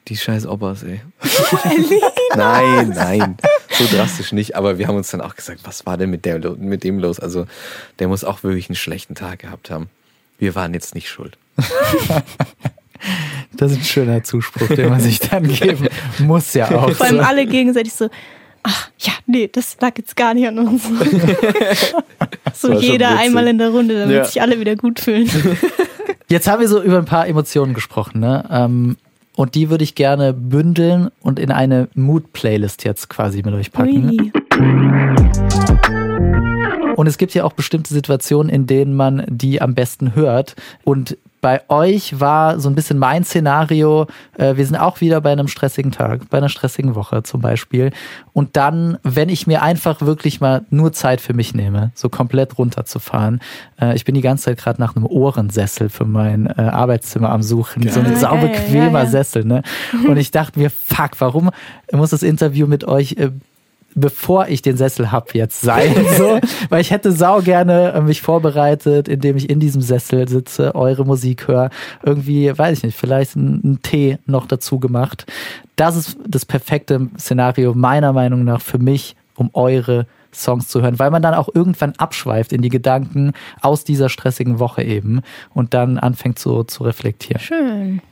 die 0.09 0.17
scheiß 0.17 0.47
Opas, 0.47 0.83
ey. 0.83 1.01
nein, 2.37 2.91
nein, 2.91 3.37
so 3.71 3.85
drastisch 3.87 4.33
nicht. 4.33 4.57
Aber 4.57 4.79
wir 4.79 4.87
haben 4.87 4.97
uns 4.97 5.11
dann 5.11 5.21
auch 5.21 5.35
gesagt, 5.35 5.61
was 5.65 5.87
war 5.87 5.97
denn 5.97 6.11
mit, 6.11 6.25
der, 6.25 6.39
mit 6.57 6.85
dem 6.85 6.99
los? 6.99 7.19
Also 7.19 7.47
der 7.99 8.09
muss 8.09 8.25
auch 8.25 8.43
wirklich 8.43 8.69
einen 8.69 8.77
schlechten 8.77 9.15
Tag 9.15 9.41
gehabt 9.41 9.71
haben. 9.71 9.89
Wir 10.39 10.55
waren 10.55 10.75
jetzt 10.75 10.95
nicht 10.95 11.09
schuld. 11.09 11.39
Das 13.57 13.71
ist 13.73 13.79
ein 13.79 13.85
schöner 13.85 14.25
Zuspruch, 14.25 14.69
den 14.69 14.89
man 14.89 15.01
sich 15.01 15.21
dann 15.21 15.47
geben 15.47 15.89
muss 16.19 16.55
ja 16.55 16.71
auch. 16.71 16.91
Vor 16.93 17.07
allem 17.07 17.19
So. 17.19 17.23
alle 17.23 17.47
gegenseitig 17.47 17.93
so, 17.93 18.09
ach 18.65 18.91
ja, 18.99 19.13
nee, 19.27 19.49
das 19.53 19.77
lag 19.81 19.93
jetzt 19.97 20.17
gar 20.17 20.35
nicht 20.35 20.49
an 20.49 20.59
uns. 20.59 20.83
so 22.55 22.73
jeder 22.73 23.17
einmal 23.17 23.47
in 23.47 23.59
der 23.59 23.71
Runde, 23.71 23.99
damit 24.01 24.17
Ja. 24.17 24.25
sich 24.25 24.43
alle 24.43 24.59
wieder 24.59 24.75
gut 24.77 24.99
fühlen. 25.01 25.31
Jetzt 26.29 26.49
haben 26.49 26.61
wir 26.61 26.69
so 26.69 26.83
über 26.83 26.97
ein 26.99 27.05
paar 27.05 27.29
Emotionen 27.29 27.75
gesprochen, 27.75 28.19
ne? 28.21 28.45
Ähm, 28.51 28.97
und 29.37 29.55
die 29.55 29.69
würde 29.69 29.85
ich 29.85 29.95
gerne 29.95 30.33
bündeln 30.33 31.11
und 31.21 31.39
in 31.39 31.51
eine 31.53 31.89
Mood-Playlist 31.95 32.85
jetzt 32.85 33.11
quasi 33.11 33.43
mit 33.45 33.53
euch 33.53 33.71
packen. 33.73 34.11
Ui. 34.11 34.33
Und 36.97 37.07
es 37.07 37.19
gibt 37.19 37.35
ja 37.35 37.45
auch 37.45 37.53
bestimmte 37.53 37.93
Situationen, 37.93 38.53
in 38.53 38.67
denen 38.67 38.95
man 38.95 39.25
die 39.29 39.61
am 39.61 39.75
besten 39.75 40.15
hört. 40.15 40.57
Und 40.85 41.17
bei 41.45 41.61
euch 41.69 42.19
war 42.21 42.59
so 42.59 42.71
ein 42.71 42.75
bisschen 42.75 42.99
mein 42.99 43.23
Szenario, 43.23 44.07
äh, 44.39 44.57
wir 44.57 44.65
sind 44.65 44.77
auch 44.77 45.03
wieder 45.03 45.21
bei 45.21 45.31
einem 45.31 45.47
stressigen 45.47 45.93
Tag, 45.93 46.31
bei 46.31 46.39
einer 46.39 46.49
stressigen 46.49 46.95
Woche 46.95 47.23
zum 47.23 47.43
Beispiel. 47.43 47.91
Und 48.33 48.57
dann, 48.57 48.97
wenn 49.03 49.29
ich 49.29 49.47
mir 49.47 49.63
einfach 49.63 50.01
wirklich 50.01 50.41
mal 50.41 50.65
nur 50.71 50.95
Zeit 50.95 51.21
für 51.21 51.35
mich 51.35 51.55
nehme, 51.55 51.93
so 51.95 52.09
komplett 52.09 52.57
runterzufahren. 52.57 53.41
Äh, 53.79 53.95
ich 53.95 54.07
bin 54.07 54.15
die 54.15 54.23
ganze 54.23 54.45
Zeit 54.45 54.57
gerade 54.57 54.81
nach 54.81 54.97
einem 54.97 55.05
Ohrensessel 55.05 55.91
für 55.91 56.07
mein 56.07 56.47
äh, 56.47 56.63
Arbeitszimmer 56.63 57.29
am 57.29 57.43
Suchen. 57.43 57.87
So 57.91 58.01
ein 58.01 58.07
Geil. 58.07 58.17
saubequemer 58.17 59.01
Ja, 59.01 59.05
ja. 59.05 59.07
Sessel, 59.07 59.45
ne? 59.45 59.63
Und 60.09 60.17
ich 60.17 60.31
dachte 60.31 60.59
mir, 60.59 60.71
fuck, 60.71 61.11
warum 61.19 61.51
muss 61.93 62.09
das 62.09 62.23
Interview 62.23 62.67
mit 62.67 62.85
euch 62.85 63.19
äh, 63.19 63.33
bevor 63.95 64.49
ich 64.49 64.63
den 64.63 64.77
Sessel 64.77 65.13
hab 65.13 65.35
jetzt 65.35 65.61
sein, 65.61 65.95
so, 66.19 66.39
weil 66.69 66.81
ich 66.81 66.91
hätte 66.91 67.13
sau 67.13 67.41
gerne 67.41 67.93
äh, 67.93 68.01
mich 68.01 68.23
vorbereitet, 68.23 69.09
indem 69.09 69.37
ich 69.37 69.49
in 69.49 69.61
diesem 69.61 69.83
Sessel 69.83 70.29
sitze, 70.29 70.75
eure 70.75 71.05
Musik 71.05 71.49
höre, 71.49 71.71
irgendwie, 72.03 72.57
weiß 72.57 72.79
ich 72.79 72.85
nicht, 72.85 72.99
vielleicht 72.99 73.37
einen, 73.37 73.61
einen 73.63 73.83
Tee 73.83 74.19
noch 74.27 74.47
dazu 74.47 74.79
gemacht. 74.79 75.27
Das 75.77 75.97
ist 75.97 76.17
das 76.27 76.45
perfekte 76.45 77.09
Szenario 77.19 77.75
meiner 77.75 78.13
Meinung 78.13 78.45
nach 78.45 78.61
für 78.61 78.79
mich, 78.79 79.17
um 79.37 79.51
eure 79.53 80.07
Songs 80.33 80.69
zu 80.69 80.83
hören, 80.83 80.99
weil 80.99 81.11
man 81.11 81.23
dann 81.23 81.35
auch 81.35 81.49
irgendwann 81.53 81.93
abschweift 81.97 82.53
in 82.53 82.63
die 82.63 82.69
Gedanken 82.69 83.33
aus 83.61 83.85
dieser 83.85 84.09
stressigen 84.09 84.59
Woche 84.59 84.83
eben 84.83 85.23
und 85.55 85.75
dann 85.75 85.99
anfängt 85.99 86.39
so 86.39 86.65
zu 86.65 86.85
reflektieren. 86.85 87.41
Schön. 87.41 88.03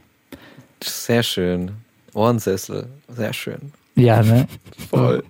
Sehr 0.83 1.23
schön. 1.23 1.73
Ohrensessel, 2.15 2.87
sehr 3.09 3.33
schön. 3.33 3.73
Ja, 3.95 4.23
ne? 4.23 4.47
Voll. 4.91 5.25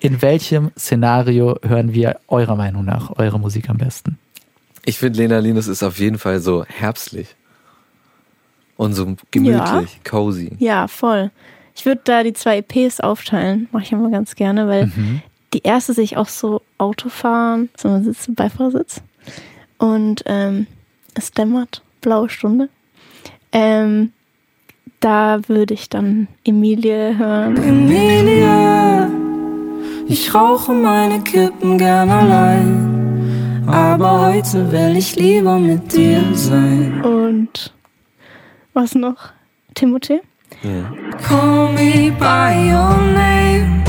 In 0.00 0.22
welchem 0.22 0.70
Szenario 0.78 1.56
hören 1.62 1.92
wir 1.92 2.18
eurer 2.28 2.56
Meinung 2.56 2.84
nach 2.84 3.16
eure 3.18 3.38
Musik 3.40 3.68
am 3.68 3.78
besten? 3.78 4.18
Ich 4.84 4.98
finde, 4.98 5.18
Lena 5.20 5.38
Linus 5.38 5.66
ist 5.68 5.82
auf 5.82 5.98
jeden 5.98 6.18
Fall 6.18 6.40
so 6.40 6.64
herbstlich. 6.64 7.34
Und 8.76 8.94
so 8.94 9.14
gemütlich, 9.30 10.00
cozy. 10.08 10.52
Ja, 10.58 10.88
voll. 10.88 11.30
Ich 11.76 11.84
würde 11.86 12.00
da 12.04 12.22
die 12.22 12.32
zwei 12.32 12.58
EPs 12.58 13.00
aufteilen. 13.00 13.68
Mache 13.72 13.84
ich 13.84 13.92
immer 13.92 14.10
ganz 14.10 14.34
gerne, 14.34 14.66
weil 14.68 14.86
Mhm. 14.86 15.22
die 15.54 15.62
erste 15.62 15.92
sehe 15.94 16.04
ich 16.04 16.16
auch 16.16 16.28
so 16.28 16.62
Autofahren, 16.78 17.68
so 17.76 17.88
man 17.88 18.02
sitzt 18.04 18.28
im 18.28 18.34
Beifahrersitz 18.34 19.02
und 19.78 20.22
ähm, 20.26 20.66
es 21.14 21.30
dämmert, 21.32 21.82
blaue 22.00 22.28
Stunde. 22.28 22.68
Ähm, 23.52 24.12
da 25.00 25.40
würde 25.48 25.74
ich 25.74 25.88
dann 25.88 26.28
Emilie 26.44 27.18
hören. 27.18 27.56
Emilia, 27.62 29.08
ich 30.12 30.34
rauche 30.34 30.72
meine 30.72 31.20
Kippen 31.20 31.78
gern 31.78 32.10
allein. 32.10 33.64
Aber 33.66 34.26
heute 34.26 34.70
will 34.70 34.94
ich 34.94 35.16
lieber 35.16 35.58
mit 35.58 35.90
dir 35.94 36.22
sein. 36.34 37.02
Und 37.02 37.72
was 38.74 38.94
noch? 38.94 39.32
Timothée. 39.74 40.20
Ja. 40.62 40.92
Call 41.26 41.72
me 41.72 42.12
by 42.18 42.52
your 42.70 42.98
name. 43.14 43.82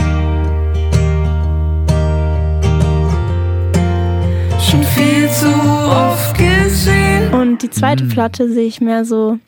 Schon 4.61 4.83
viel 4.83 5.29
zu 5.29 5.49
oft 5.49 6.37
gesehen. 6.37 7.33
Und 7.33 7.63
die 7.63 7.69
zweite 7.69 8.05
Platte 8.05 8.49
sehe 8.49 8.67
ich 8.67 8.79
mehr 8.79 9.03
so 9.03 9.39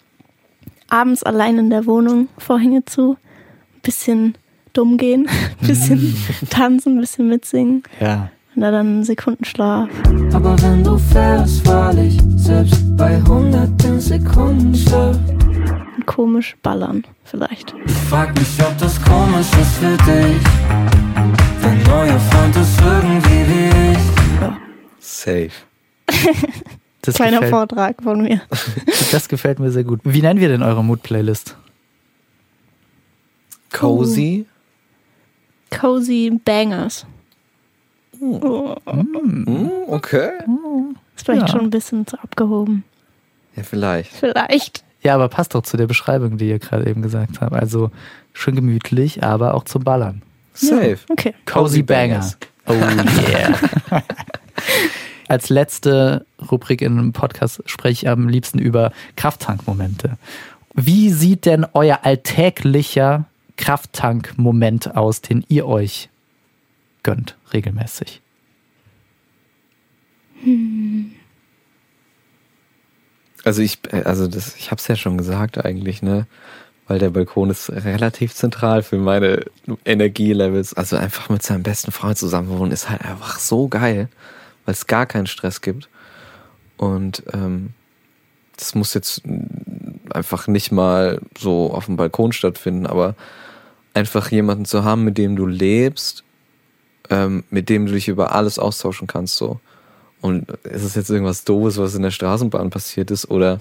abends 0.90 1.24
allein 1.24 1.58
in 1.58 1.70
der 1.70 1.86
Wohnung, 1.86 2.28
Vorhänge 2.38 2.84
zu, 2.84 3.16
bisschen 3.82 4.38
dumm 4.78 4.98
gehen, 4.98 5.28
bisschen 5.62 6.16
tanzen, 6.50 7.00
bisschen 7.00 7.30
mitsingen. 7.30 7.84
Ja. 8.00 8.30
Und 8.56 8.62
da 8.62 8.72
dann 8.72 9.04
Sekundenschlaf. 9.04 9.90
Aber 10.34 10.56
wenn 10.62 10.84
du 10.84 10.98
fährst, 10.98 11.68
fall 11.68 11.98
ich 12.00 12.18
selbst 12.38 12.82
bei 12.96 13.22
hunderten 13.22 14.00
Sekunden. 14.00 14.74
Und 15.98 16.06
komisch 16.06 16.56
ballern, 16.64 17.04
vielleicht. 17.26 17.74
Ich 17.86 17.94
frag 17.94 18.34
mich, 18.36 18.48
ob 18.62 18.78
das 18.78 19.02
komisch 19.04 19.48
ist 19.62 19.78
für 19.78 19.98
dich. 19.98 20.42
Dein 21.62 21.84
neuer 21.84 22.20
Freund 22.20 22.56
ist 22.56 22.80
irgendwie 22.80 23.52
wie 23.52 23.92
ich. 23.92 24.00
Safe. 25.00 25.52
Das 27.02 27.16
Kleiner 27.16 27.38
gefällt, 27.38 27.52
Vortrag 27.52 28.02
von 28.02 28.24
mir. 28.24 28.42
das 29.12 29.30
gefällt 29.30 29.60
mir 29.60 29.70
sehr 29.70 29.84
gut. 29.84 30.00
Wie 30.04 30.24
nennen 30.24 30.40
wir 30.40 30.48
denn 30.48 30.64
eure 30.64 30.84
Mood-Playlist? 30.84 31.56
Cozy. 33.72 34.48
Cozy 35.80 36.40
Bangers. 36.44 37.06
Oh, 38.22 38.76
Hm, 38.86 39.70
okay. 39.88 40.30
ist 41.16 41.26
vielleicht 41.26 41.42
Ja. 41.44 41.48
schon 41.50 41.62
ein 41.62 41.70
bisschen 41.70 42.08
zu 42.08 42.18
abgehoben. 42.20 42.84
Ja, 43.56 43.64
vielleicht. 43.64 44.12
Vielleicht. 44.12 44.84
Ja, 45.02 45.16
aber 45.16 45.28
passt 45.30 45.54
doch 45.54 45.62
zu 45.64 45.78
der 45.78 45.88
Beschreibung, 45.88 46.38
die 46.38 46.50
ihr 46.50 46.60
gerade 46.60 46.90
eben 46.90 47.02
gesagt 47.02 47.42
habt. 47.42 47.54
Also 47.54 47.92
schön 48.34 48.56
gemütlich, 48.56 49.24
aber 49.24 49.54
auch 49.54 49.64
zum 49.66 49.84
Ballern. 49.84 50.22
Safe. 50.54 50.98
Okay. 51.10 51.34
Cozy 51.46 51.80
Cozy 51.80 51.84
Banger. 51.84 52.20
Bangers. 52.20 52.38
Oh 52.68 52.74
yeah. 53.30 54.02
Als 55.28 55.50
letzte 55.50 56.26
Rubrik 56.52 56.82
in 56.82 56.98
einem 56.98 57.14
Podcast 57.14 57.62
spreche 57.66 58.06
ich 58.06 58.10
am 58.10 58.28
liebsten 58.30 58.60
über 58.60 58.92
Krafttankmomente. 59.16 60.18
Wie 60.74 61.10
sieht 61.12 61.46
denn 61.46 61.66
euer 61.74 62.00
alltäglicher 62.04 63.26
Krafttankmoment 63.58 64.96
aus, 64.96 65.22
den 65.22 65.46
ihr 65.48 65.66
euch 65.66 66.10
gönnt 67.04 67.38
regelmäßig? 67.54 68.22
Also 73.44 73.62
ich, 73.62 73.80
äh, 73.92 74.04
also 74.04 74.28
das, 74.28 74.56
ich 74.58 74.72
hab's 74.72 74.88
ja 74.88 74.96
schon 74.96 75.18
gesagt 75.18 75.64
eigentlich, 75.64 76.02
ne? 76.02 76.28
Weil 76.88 77.00
der 77.00 77.10
Balkon 77.10 77.50
ist 77.50 77.72
relativ 77.72 78.36
zentral 78.36 78.84
für 78.84 78.98
meine 78.98 79.46
Energielevels. 79.86 80.74
Also 80.74 80.98
einfach 80.98 81.30
mit 81.30 81.42
seinem 81.42 81.64
besten 81.64 81.92
Freund 81.92 82.18
zusammenwohnen 82.18 82.72
ist 82.72 82.90
halt 82.90 83.02
einfach 83.02 83.40
so 83.40 83.68
geil, 83.68 84.08
weil 84.66 84.74
es 84.74 84.86
gar 84.86 85.08
keinen 85.08 85.26
Stress 85.26 85.62
gibt. 85.62 85.90
Und 86.78 87.24
ähm, 87.34 87.74
das 88.58 88.76
muss 88.76 88.94
jetzt 88.94 89.24
einfach 90.12 90.48
nicht 90.48 90.72
mal 90.72 91.22
so 91.38 91.72
auf 91.74 91.86
dem 91.86 91.98
Balkon 91.98 92.34
stattfinden, 92.34 92.86
aber 92.86 93.16
einfach 93.96 94.32
jemanden 94.32 94.66
zu 94.66 94.84
haben, 94.84 95.04
mit 95.04 95.18
dem 95.18 95.36
du 95.36 95.46
lebst, 95.46 96.24
ähm, 97.10 97.44
mit 97.50 97.70
dem 97.70 97.86
du 97.86 97.94
dich 97.94 98.08
über 98.08 98.34
alles 98.34 98.60
austauschen 98.60 99.08
kannst, 99.08 99.38
so. 99.38 99.60
Und 100.22 100.50
ist 100.64 100.84
es 100.84 100.96
jetzt 100.96 101.10
irgendwas 101.10 101.44
Doofes, 101.44 101.78
was 101.78 101.96
in 101.96 102.02
der 102.02 102.12
Straßenbahn 102.12 102.72
passiert 102.72 103.12
ist 103.12 103.30
oder 103.30 103.60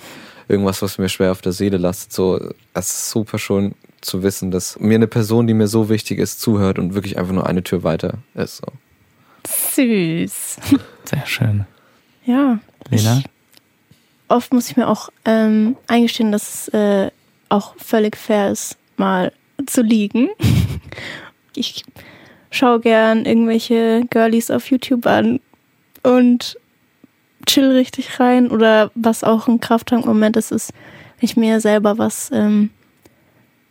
irgendwas, 0.49 0.83
was 0.83 0.99
mir 0.99 1.09
schwer 1.09 1.33
auf 1.33 1.43
der 1.43 1.53
Seele 1.53 1.77
lastet, 1.77 2.13
so, 2.13 2.41
es 2.73 2.91
ist 2.91 3.11
super 3.11 3.39
schon 3.39 3.75
zu 4.01 4.23
wissen, 4.23 4.51
dass 4.51 4.79
mir 4.79 4.97
eine 4.97 5.07
Person, 5.07 5.47
die 5.47 5.55
mir 5.55 5.69
so 5.69 5.89
wichtig 5.89 6.19
ist, 6.19 6.41
zuhört 6.41 6.79
und 6.79 6.95
wirklich 6.95 7.19
einfach 7.19 7.33
nur 7.33 7.47
eine 7.47 7.63
Tür 7.63 7.83
weiter 7.83 8.19
ist, 8.35 8.59
so. 8.59 8.67
Süß. 9.47 10.57
Sehr 11.05 11.27
schön. 11.27 11.67
Ja. 12.25 12.59
Lena? 12.91 13.19
Ich, 13.19 13.25
oft 14.29 14.53
muss 14.53 14.71
ich 14.71 14.77
mir 14.77 14.89
auch 14.89 15.11
ähm, 15.25 15.77
eingestehen, 15.87 16.33
dass 16.33 16.69
es 16.69 16.69
äh, 16.69 17.11
auch 17.51 17.75
völlig 17.77 18.17
fair 18.17 18.51
ist, 18.51 18.79
mal 18.97 19.33
zu 19.67 19.83
liegen. 19.83 20.29
Ich 21.57 21.85
schaue 22.51 22.81
gern 22.81 23.25
irgendwelche 23.25 24.05
Girlies 24.11 24.51
auf 24.51 24.71
YouTube 24.71 25.07
an 25.07 25.41
und 26.03 26.57
chill 27.47 27.71
richtig 27.71 28.19
rein. 28.21 28.51
Oder 28.51 28.91
was 28.95 29.25
auch 29.25 29.49
ein 29.49 29.61
Krafttankmoment 29.61 30.37
ist, 30.37 30.53
ist, 30.53 30.73
wenn 31.19 31.27
ich 31.27 31.37
mir 31.37 31.61
selber 31.61 31.99
was 31.99 32.31
ähm, 32.33 32.71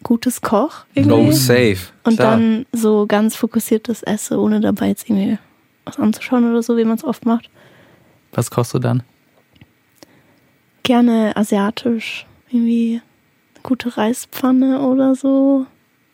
Gutes 0.03 0.41
koche. 0.41 0.85
No 0.95 1.31
safe. 1.31 1.77
Und 2.03 2.17
Klar. 2.17 2.31
dann 2.31 2.65
so 2.73 3.05
ganz 3.07 3.35
fokussiertes 3.35 4.03
esse, 4.03 4.39
ohne 4.39 4.59
dabei 4.59 4.89
jetzt 4.89 5.09
irgendwie 5.09 5.37
was 5.85 5.97
anzuschauen 5.97 6.49
oder 6.49 6.61
so, 6.61 6.77
wie 6.77 6.85
man 6.85 6.97
es 6.97 7.03
oft 7.03 7.25
macht. 7.25 7.49
Was 8.33 8.51
kochst 8.51 8.73
du 8.73 8.79
dann? 8.79 9.03
Gerne 10.83 11.35
asiatisch. 11.35 12.25
Irgendwie 12.49 13.01
eine 13.53 13.63
gute 13.63 13.97
Reispfanne 13.97 14.81
oder 14.81 15.15
so. 15.15 15.65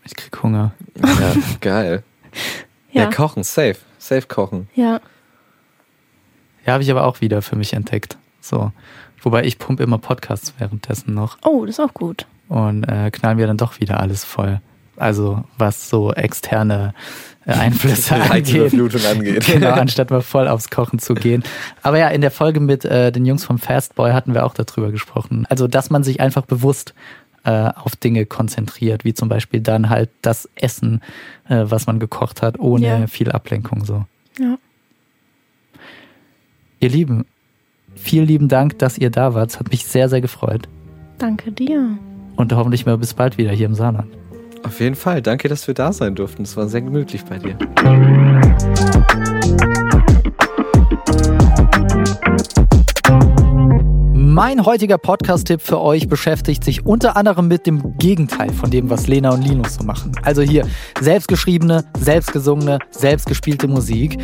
Ich 0.10 0.16
krieg 0.16 0.42
Hunger. 0.42 0.74
Ja, 1.00 1.34
geil. 1.62 2.04
Ja. 2.92 3.04
Ja, 3.04 3.10
kochen, 3.12 3.44
safe. 3.44 3.76
Safe 4.00 4.24
kochen. 4.28 4.68
ja. 4.74 5.00
Ja, 6.66 6.74
habe 6.74 6.84
ich 6.84 6.92
aber 6.92 7.06
auch 7.06 7.22
wieder 7.22 7.42
für 7.42 7.56
mich 7.56 7.74
entdeckt. 7.74 8.18
So. 8.42 8.72
Wobei 9.22 9.44
ich 9.44 9.58
pumpe 9.60 9.82
immer 9.84 9.98
Podcasts 9.98 10.54
währenddessen 10.60 11.14
noch 11.14 11.38
Oh, 11.44 11.66
das 11.66 11.76
ist 11.76 11.80
auch 11.80 11.94
gut. 11.94 12.26
und 12.48 12.84
äh, 12.84 13.10
knallen 13.12 13.38
wir 13.38 13.48
dann 13.48 13.58
doch 13.58 13.80
wieder 13.80 14.00
alles 14.00 14.24
voll. 14.24 14.60
Also 14.98 15.44
was 15.58 15.90
so 15.90 16.12
externe 16.14 16.94
äh, 17.46 17.54
Einflüsse 17.54 18.16
angeht. 18.30 18.74
Angeht. 18.74 19.46
Genau, 19.46 19.72
anstatt 19.74 20.12
mal 20.12 20.22
voll 20.22 20.48
aufs 20.48 20.70
Kochen 20.70 21.00
zu 21.00 21.14
gehen. 21.16 21.44
Aber 21.82 21.98
ja, 21.98 22.10
in 22.10 22.22
der 22.22 22.32
Folge 22.32 22.60
mit 22.60 22.84
äh, 22.86 23.12
den 23.12 23.26
Jungs 23.26 23.46
vom 23.46 23.58
Fastboy 23.58 24.12
hatten 24.12 24.34
wir 24.34 24.46
auch 24.46 24.54
darüber 24.54 24.92
gesprochen. 24.92 25.46
Also, 25.50 25.68
dass 25.68 25.90
man 25.90 26.04
sich 26.04 26.20
einfach 26.20 26.46
bewusst 26.46 26.94
äh, 27.44 27.70
auf 27.76 27.96
Dinge 27.96 28.26
konzentriert, 28.26 29.06
wie 29.06 29.14
zum 29.14 29.30
Beispiel 29.30 29.62
dann 29.62 29.90
halt 29.90 30.10
das 30.22 30.50
Essen, 30.56 31.02
äh, 31.48 31.66
was 31.66 31.88
man 31.88 32.00
gekocht 32.00 32.42
hat, 32.42 32.60
ohne 32.60 32.86
Ja. 33.02 33.08
viel 33.08 33.32
Ablenkung 33.32 33.86
so. 33.86 34.06
Ja. 34.40 34.58
Ihr 36.80 36.90
Lieben, 36.90 37.26
vielen 37.96 38.26
lieben 38.28 38.48
Dank, 38.48 38.80
dass 38.80 38.98
ihr 38.98 39.10
da 39.10 39.34
wart. 39.34 39.50
Es 39.52 39.60
hat 39.60 39.70
mich 39.70 39.86
sehr, 39.86 40.08
sehr 40.10 40.22
gefreut. 40.22 40.68
Danke 41.18 41.52
dir. 41.52 41.98
Und 42.38 42.54
hoffentlich 42.54 42.86
mal 42.86 42.98
bis 42.98 43.14
bald 43.14 43.38
wieder 43.38 43.52
hier 43.52 43.66
im 43.66 43.76
Saarland. 43.76 44.08
Auf 44.64 44.80
jeden 44.80 44.96
Fall. 44.96 45.22
Danke, 45.22 45.50
dass 45.50 45.68
wir 45.68 45.74
da 45.74 45.92
sein 45.94 46.16
durften. 46.16 46.44
Es 46.44 46.56
war 46.58 46.68
sehr 46.70 46.82
gemütlich 46.82 47.24
bei 47.26 47.38
dir. 47.38 47.58
Mein 54.42 54.66
heutiger 54.66 54.98
Podcast-Tipp 54.98 55.60
für 55.60 55.82
euch 55.82 56.08
beschäftigt 56.08 56.64
sich 56.64 56.86
unter 56.86 57.18
anderem 57.18 57.50
mit 57.50 57.68
dem 57.68 57.98
Gegenteil 57.98 58.54
von 58.54 58.72
dem, 58.72 58.90
was 58.90 59.06
Lena 59.06 59.34
und 59.34 59.42
Linus 59.42 59.76
so 59.76 59.84
machen. 59.84 60.14
Also 60.24 60.42
hier 60.42 60.66
selbstgeschriebene, 61.02 61.84
selbstgesungene, 62.00 62.80
selbstgespielte 62.90 63.68
Musik. 63.68 64.18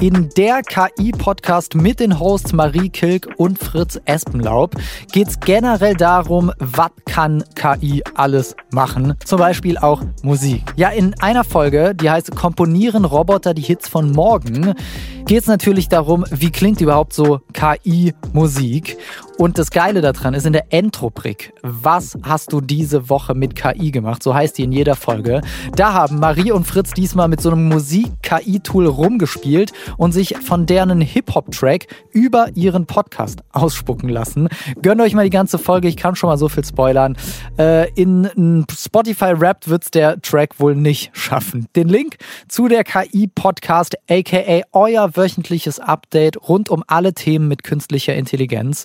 In 0.00 0.30
der 0.36 0.62
KI-Podcast 0.62 1.76
mit 1.76 2.00
den 2.00 2.18
Hosts 2.18 2.52
Marie 2.54 2.88
Kilk 2.88 3.28
und 3.36 3.56
Fritz 3.56 4.00
Espenlaub 4.04 4.74
geht 5.12 5.28
es 5.28 5.38
generell 5.38 5.94
darum, 5.94 6.50
was 6.58 6.90
kann 7.04 7.44
KI 7.54 8.02
alles 8.16 8.56
machen. 8.72 9.14
Zum 9.24 9.38
Beispiel 9.38 9.78
auch 9.78 10.02
Musik. 10.24 10.64
Ja, 10.74 10.88
in 10.88 11.14
einer 11.20 11.44
Folge, 11.44 11.94
die 11.94 12.10
heißt 12.10 12.34
Komponieren 12.34 13.04
Roboter 13.04 13.54
die 13.54 13.62
Hits 13.62 13.88
von 13.88 14.10
morgen, 14.10 14.74
geht 15.26 15.42
es 15.42 15.46
natürlich 15.46 15.88
darum, 15.88 16.24
wie 16.30 16.50
klingt 16.50 16.80
überhaupt 16.80 17.12
so 17.12 17.40
KI-Musik. 17.52 18.98
Und 19.42 19.58
das 19.58 19.72
Geile 19.72 20.02
daran 20.02 20.34
ist 20.34 20.46
in 20.46 20.52
der 20.52 20.72
Endrubrik, 20.72 21.52
was 21.62 22.16
hast 22.22 22.52
du 22.52 22.60
diese 22.60 23.10
Woche 23.10 23.34
mit 23.34 23.56
KI 23.56 23.90
gemacht? 23.90 24.22
So 24.22 24.36
heißt 24.36 24.56
die 24.56 24.62
in 24.62 24.70
jeder 24.70 24.94
Folge. 24.94 25.40
Da 25.74 25.94
haben 25.94 26.20
Marie 26.20 26.52
und 26.52 26.64
Fritz 26.64 26.92
diesmal 26.92 27.26
mit 27.26 27.40
so 27.40 27.50
einem 27.50 27.66
Musik-KI-Tool 27.68 28.86
rumgespielt 28.86 29.72
und 29.96 30.12
sich 30.12 30.36
von 30.36 30.66
deren 30.66 31.00
Hip-Hop-Track 31.00 31.88
über 32.12 32.50
ihren 32.54 32.86
Podcast 32.86 33.40
ausspucken 33.50 34.08
lassen. 34.08 34.48
Gönnt 34.80 35.00
euch 35.00 35.12
mal 35.12 35.24
die 35.24 35.30
ganze 35.30 35.58
Folge, 35.58 35.88
ich 35.88 35.96
kann 35.96 36.14
schon 36.14 36.30
mal 36.30 36.38
so 36.38 36.48
viel 36.48 36.64
spoilern. 36.64 37.16
Äh, 37.58 37.90
in 37.94 38.64
Spotify 38.72 39.32
Wrapped 39.40 39.68
wird's 39.68 39.90
der 39.90 40.22
Track 40.22 40.60
wohl 40.60 40.76
nicht 40.76 41.10
schaffen. 41.16 41.66
Den 41.74 41.88
Link 41.88 42.18
zu 42.46 42.68
der 42.68 42.84
KI-Podcast, 42.84 43.96
aka 44.08 44.60
euer 44.70 45.16
wöchentliches 45.16 45.80
Update 45.80 46.48
rund 46.48 46.70
um 46.70 46.84
alle 46.86 47.12
Themen 47.12 47.48
mit 47.48 47.64
künstlicher 47.64 48.14
Intelligenz, 48.14 48.84